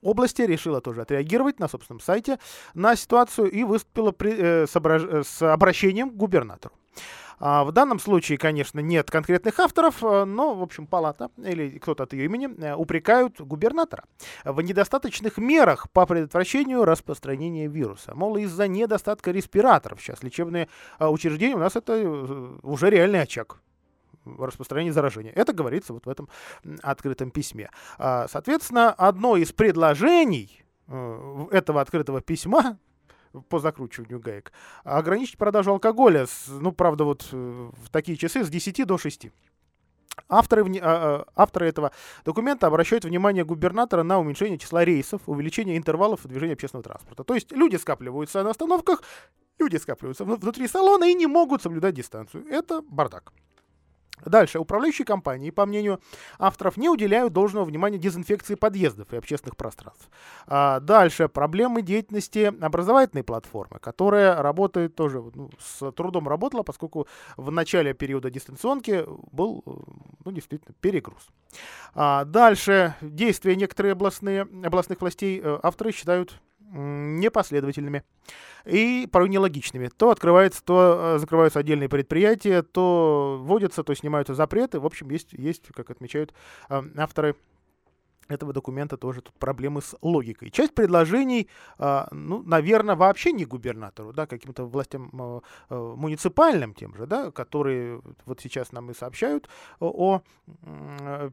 области 0.02 0.42
решила 0.42 0.80
тоже 0.80 1.02
отреагировать 1.02 1.60
на 1.60 1.68
собственном 1.68 2.00
сайте 2.00 2.38
на 2.74 2.96
ситуацию 2.96 3.50
и 3.50 3.64
выступила 3.64 4.12
при, 4.12 4.32
э, 4.32 4.66
с, 4.66 4.76
ображ... 4.76 5.26
с 5.26 5.42
обращением 5.42 6.10
к 6.10 6.14
губернатору. 6.14 6.74
А 7.38 7.64
в 7.64 7.72
данном 7.72 7.98
случае, 7.98 8.38
конечно, 8.38 8.80
нет 8.80 9.10
конкретных 9.10 9.58
авторов, 9.58 10.02
э, 10.02 10.24
но, 10.24 10.54
в 10.54 10.62
общем, 10.62 10.86
палата 10.86 11.30
или 11.36 11.78
кто-то 11.78 12.04
от 12.04 12.12
ее 12.12 12.26
имени 12.26 12.48
э, 12.62 12.74
упрекают 12.74 13.40
губернатора 13.40 14.04
в 14.44 14.60
недостаточных 14.60 15.38
мерах 15.38 15.90
по 15.90 16.06
предотвращению 16.06 16.84
распространения 16.84 17.66
вируса. 17.66 18.14
Мол, 18.14 18.36
из-за 18.36 18.68
недостатка 18.68 19.30
респираторов 19.30 20.00
сейчас 20.00 20.22
лечебные 20.22 20.68
а, 20.98 21.10
учреждения 21.10 21.54
у 21.54 21.58
нас 21.58 21.76
это 21.76 21.94
э, 21.94 22.58
уже 22.62 22.90
реальный 22.90 23.22
очаг 23.22 23.60
распространения 24.24 24.92
заражения. 24.92 25.32
Это 25.32 25.52
говорится 25.52 25.92
вот 25.92 26.06
в 26.06 26.08
этом 26.08 26.28
открытом 26.82 27.30
письме. 27.30 27.70
А, 27.98 28.26
соответственно, 28.28 28.90
одно 28.92 29.36
из 29.36 29.52
предложений 29.52 30.64
этого 31.50 31.80
открытого 31.80 32.20
письма 32.20 32.78
по 33.48 33.58
закручиванию 33.58 34.20
гаек, 34.20 34.52
ограничить 34.84 35.38
продажу 35.38 35.72
алкоголя, 35.72 36.26
с, 36.26 36.48
ну, 36.48 36.72
правда, 36.72 37.04
вот 37.04 37.28
э, 37.32 37.70
в 37.84 37.90
такие 37.90 38.16
часы 38.16 38.44
с 38.44 38.48
10 38.48 38.86
до 38.86 38.98
6. 38.98 39.30
Авторы, 40.28 40.64
а, 40.80 40.80
а, 40.82 41.26
авторы 41.34 41.68
этого 41.68 41.90
документа 42.24 42.66
обращают 42.66 43.04
внимание 43.04 43.44
губернатора 43.44 44.02
на 44.02 44.18
уменьшение 44.20 44.58
числа 44.58 44.84
рейсов, 44.84 45.22
увеличение 45.26 45.76
интервалов 45.76 46.26
движения 46.26 46.52
общественного 46.52 46.84
транспорта. 46.84 47.24
То 47.24 47.34
есть 47.34 47.52
люди 47.52 47.76
скапливаются 47.76 48.42
на 48.42 48.50
остановках, 48.50 49.02
люди 49.58 49.76
скапливаются 49.76 50.24
внутри 50.24 50.68
салона 50.68 51.04
и 51.04 51.14
не 51.14 51.26
могут 51.26 51.62
соблюдать 51.62 51.94
дистанцию. 51.94 52.46
Это 52.48 52.80
бардак. 52.82 53.32
Дальше. 54.24 54.58
Управляющие 54.58 55.04
компании, 55.04 55.50
по 55.50 55.66
мнению 55.66 56.00
авторов, 56.38 56.76
не 56.76 56.88
уделяют 56.88 57.32
должного 57.32 57.64
внимания 57.64 57.98
дезинфекции 57.98 58.54
подъездов 58.54 59.12
и 59.12 59.16
общественных 59.16 59.56
пространств. 59.56 60.08
А 60.46 60.80
дальше. 60.80 61.28
Проблемы 61.28 61.82
деятельности 61.82 62.52
образовательной 62.60 63.24
платформы, 63.24 63.78
которая 63.80 64.40
работает 64.40 64.94
тоже, 64.94 65.22
ну, 65.34 65.50
с 65.58 65.90
трудом 65.92 66.28
работала, 66.28 66.62
поскольку 66.62 67.06
в 67.36 67.50
начале 67.50 67.92
периода 67.92 68.30
дистанционки 68.30 69.04
был, 69.32 69.62
ну, 70.24 70.32
действительно, 70.32 70.74
перегруз. 70.80 71.28
А 71.94 72.24
дальше. 72.24 72.94
Действия 73.00 73.56
некоторых 73.56 73.92
областные, 73.92 74.42
областных 74.42 75.00
властей 75.00 75.40
э, 75.42 75.58
авторы 75.62 75.92
считают 75.92 76.40
непоследовательными 76.72 78.04
и 78.64 79.08
порой 79.10 79.28
нелогичными. 79.28 79.88
То 79.88 80.10
открывается, 80.10 80.64
то 80.64 81.14
э, 81.16 81.18
закрываются 81.18 81.58
отдельные 81.58 81.88
предприятия, 81.88 82.62
то 82.62 83.38
вводятся, 83.40 83.84
то 83.84 83.94
снимаются 83.94 84.34
запреты. 84.34 84.80
В 84.80 84.86
общем, 84.86 85.10
есть, 85.10 85.32
есть 85.32 85.68
как 85.74 85.90
отмечают 85.90 86.32
э, 86.68 86.82
авторы 86.96 87.36
этого 88.28 88.52
документа 88.52 88.96
тоже 88.96 89.22
тут 89.22 89.34
проблемы 89.34 89.82
с 89.82 89.96
логикой. 90.02 90.50
Часть 90.50 90.74
предложений, 90.74 91.48
э, 91.78 92.04
ну, 92.10 92.42
наверное, 92.42 92.96
вообще 92.96 93.32
не 93.32 93.44
губернатору, 93.44 94.12
да, 94.12 94.26
каким-то 94.26 94.64
властям 94.64 95.10
э, 95.12 95.40
э, 95.70 95.94
муниципальным 95.96 96.74
тем 96.74 96.94
же, 96.94 97.06
да, 97.06 97.30
которые 97.30 98.00
вот 98.26 98.40
сейчас 98.40 98.72
нам 98.72 98.90
и 98.90 98.94
сообщают 98.94 99.48
о, 99.80 100.20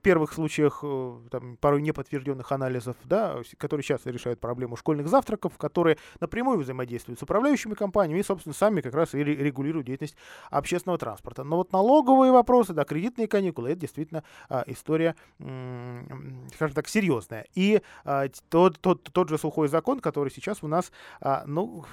первых 0.01 0.34
случаях 0.34 0.80
э, 0.84 1.19
там, 1.30 1.58
порой 1.58 1.82
неподтвержденных 1.82 2.51
анализов, 2.51 2.95
да, 3.04 3.38
которые 3.58 3.84
сейчас 3.84 4.06
решают 4.06 4.39
проблему 4.39 4.75
школьных 4.75 5.08
завтраков, 5.08 5.58
которые 5.58 5.97
напрямую 6.19 6.60
взаимодействуют 6.60 7.19
с 7.19 7.23
управляющими 7.23 7.73
компаниями 7.73 8.19
и, 8.19 8.23
собственно, 8.23 8.54
сами 8.54 8.82
как 8.82 8.93
раз 8.93 9.13
и 9.13 9.23
регулируют 9.23 9.88
деятельность 9.88 10.15
общественного 10.49 10.97
транспорта. 10.97 11.43
Но 11.43 11.58
вот 11.58 11.71
налоговые 11.71 12.32
вопросы, 12.32 12.73
да, 12.73 12.84
кредитные 12.84 13.27
каникулы, 13.27 13.71
это 13.71 13.82
действительно 13.82 14.23
история, 14.67 15.15
скажем 15.39 16.75
так, 16.75 16.81
так 16.82 16.89
серьезная. 16.89 17.46
И 17.54 17.82
а, 18.06 18.28
тот, 18.50 18.80
тот, 18.80 19.04
тот 19.04 19.30
же 19.30 19.38
сухой 19.38 19.67
закон, 19.67 20.00
который 20.00 20.32
сейчас 20.32 20.63
у 20.63 20.67
нас, 20.67 20.91
а, 21.22 21.44
ну, 21.46 21.86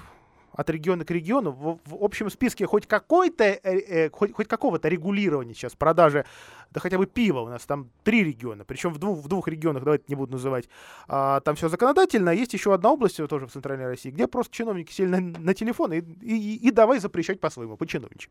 от 0.58 0.70
региона 0.70 1.04
к 1.04 1.10
региону 1.12 1.52
в, 1.52 1.78
в 1.84 2.02
общем 2.02 2.28
списке 2.30 2.66
хоть 2.66 2.86
какой-то 2.86 3.44
э, 3.44 3.58
э, 3.62 4.10
хоть, 4.10 4.32
хоть 4.32 4.48
какого-то 4.48 4.88
регулирования 4.88 5.54
сейчас 5.54 5.76
продажи 5.76 6.26
да 6.72 6.80
хотя 6.80 6.98
бы 6.98 7.06
пива 7.06 7.40
у 7.40 7.48
нас 7.48 7.64
там 7.64 7.90
три 8.02 8.24
региона 8.24 8.64
причем 8.64 8.92
в 8.92 8.98
двух 8.98 9.20
в 9.20 9.28
двух 9.28 9.46
регионах 9.46 9.84
давайте 9.84 10.04
не 10.08 10.16
буду 10.16 10.32
называть. 10.32 10.68
А, 11.06 11.40
там 11.40 11.54
все 11.54 11.68
законодательно 11.68 12.30
есть 12.30 12.54
еще 12.54 12.74
одна 12.74 12.90
область 12.90 13.16
тоже 13.28 13.46
в 13.46 13.52
центральной 13.52 13.86
России 13.86 14.10
где 14.10 14.26
просто 14.26 14.52
чиновники 14.52 14.90
сели 14.90 15.08
на, 15.08 15.20
на 15.20 15.54
телефон 15.54 15.92
и, 15.92 16.00
и, 16.00 16.56
и 16.56 16.70
давай 16.72 16.98
запрещать 16.98 17.38
по-своему 17.38 17.76
по 17.76 17.86
чиновничьи 17.86 18.28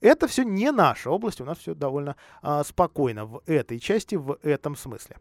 это 0.00 0.26
все 0.26 0.42
не 0.42 0.72
наша 0.72 1.10
область 1.10 1.40
у 1.40 1.44
нас 1.44 1.58
все 1.58 1.76
довольно 1.76 2.16
а, 2.42 2.64
спокойно 2.64 3.24
в 3.24 3.42
этой 3.46 3.78
части 3.78 4.16
в 4.16 4.38
этом 4.42 4.74
смысле. 4.74 5.16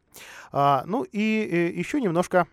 А, 0.52 0.84
ну 0.88 1.04
и, 1.04 1.48
э, 1.52 1.78
еще 1.78 2.02
немножко 2.02 2.48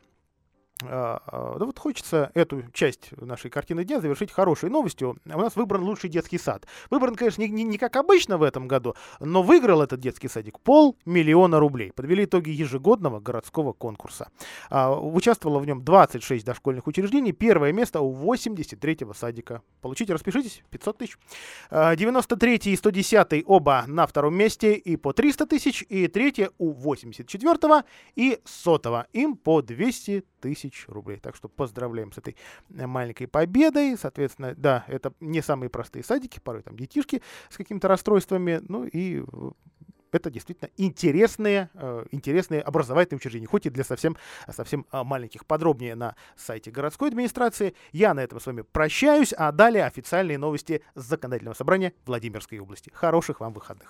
да 0.81 1.21
вот 1.61 1.79
хочется 1.79 2.33
эту 2.35 2.63
часть 2.73 3.13
нашей 3.21 3.49
картины 3.49 3.85
дня 3.85 4.01
завершить 4.01 4.33
хорошей 4.33 4.71
новостью. 4.71 5.17
У 5.25 5.41
нас 5.41 5.55
выбран 5.55 5.83
лучший 5.85 6.11
детский 6.11 6.39
сад. 6.39 6.67
Выбран, 6.91 7.15
конечно, 7.15 7.43
не, 7.43 7.49
не, 7.49 7.63
не 7.63 7.79
как 7.79 7.95
обычно 7.97 8.39
в 8.39 8.43
этом 8.43 8.67
году, 8.67 8.97
но 9.21 9.43
выиграл 9.43 9.83
этот 9.83 10.01
детский 10.01 10.29
садик 10.29 10.59
полмиллиона 10.61 11.61
рублей. 11.61 11.93
Подвели 11.93 12.25
итоги 12.25 12.51
ежегодного 12.51 13.21
городского 13.21 13.73
конкурса. 13.73 14.29
А, 14.69 14.93
участвовало 14.93 15.61
в 15.61 15.67
нем 15.67 15.85
26 15.85 16.45
дошкольных 16.45 16.87
учреждений. 16.89 17.33
Первое 17.33 17.73
место 17.73 18.01
у 18.01 18.13
83-го 18.13 19.15
садика. 19.15 19.63
Получите, 19.81 20.13
распишитесь, 20.13 20.65
500 20.71 20.99
тысяч. 20.99 21.19
93 21.71 22.57
и 22.65 22.77
110 22.77 23.45
оба 23.47 23.85
на 23.87 24.07
втором 24.07 24.35
месте 24.35 24.75
и 24.75 24.97
по 24.97 25.13
300 25.13 25.47
тысяч. 25.47 25.85
И 25.89 26.09
третье 26.09 26.51
у 26.59 26.73
84-го 26.73 27.85
и 28.17 28.41
100 28.45 29.07
Им 29.13 29.37
по 29.37 29.63
200 29.63 30.25
тысяч 30.41 30.64
рублей. 30.89 31.19
Так 31.19 31.37
что 31.37 31.49
поздравляем 31.49 32.13
с 32.13 32.19
этой 32.19 32.37
э, 32.71 32.87
маленькой 32.87 33.27
победой. 33.27 33.97
Соответственно, 33.97 34.55
да, 34.55 34.85
это 34.89 35.13
не 35.21 35.43
самые 35.43 35.71
простые 35.71 36.05
садики, 36.05 36.41
порой 36.41 36.63
там 36.63 36.77
детишки 36.77 37.23
с 37.51 37.57
какими-то 37.57 37.89
расстройствами. 37.89 38.61
Ну 38.69 38.85
и 38.85 39.23
э, 39.23 39.51
это 40.13 40.31
действительно 40.31 40.71
интересные, 40.77 41.71
э, 41.75 42.05
интересные 42.13 42.61
образовательные 42.61 43.19
учреждения, 43.19 43.47
хоть 43.47 43.67
и 43.67 43.71
для 43.71 43.85
совсем, 43.85 44.17
совсем 44.49 44.87
маленьких. 44.93 45.45
Подробнее 45.47 45.95
на 45.97 46.15
сайте 46.37 46.71
городской 46.71 47.09
администрации. 47.09 47.75
Я 47.93 48.15
на 48.15 48.21
этом 48.21 48.41
с 48.41 48.47
вами 48.47 48.63
прощаюсь, 48.63 49.35
а 49.37 49.51
далее 49.53 49.85
официальные 49.85 50.39
новости 50.39 50.83
законодательного 50.95 51.55
собрания 51.55 51.93
Владимирской 52.07 52.59
области. 52.59 52.91
Хороших 52.95 53.41
вам 53.41 53.53
выходных. 53.53 53.83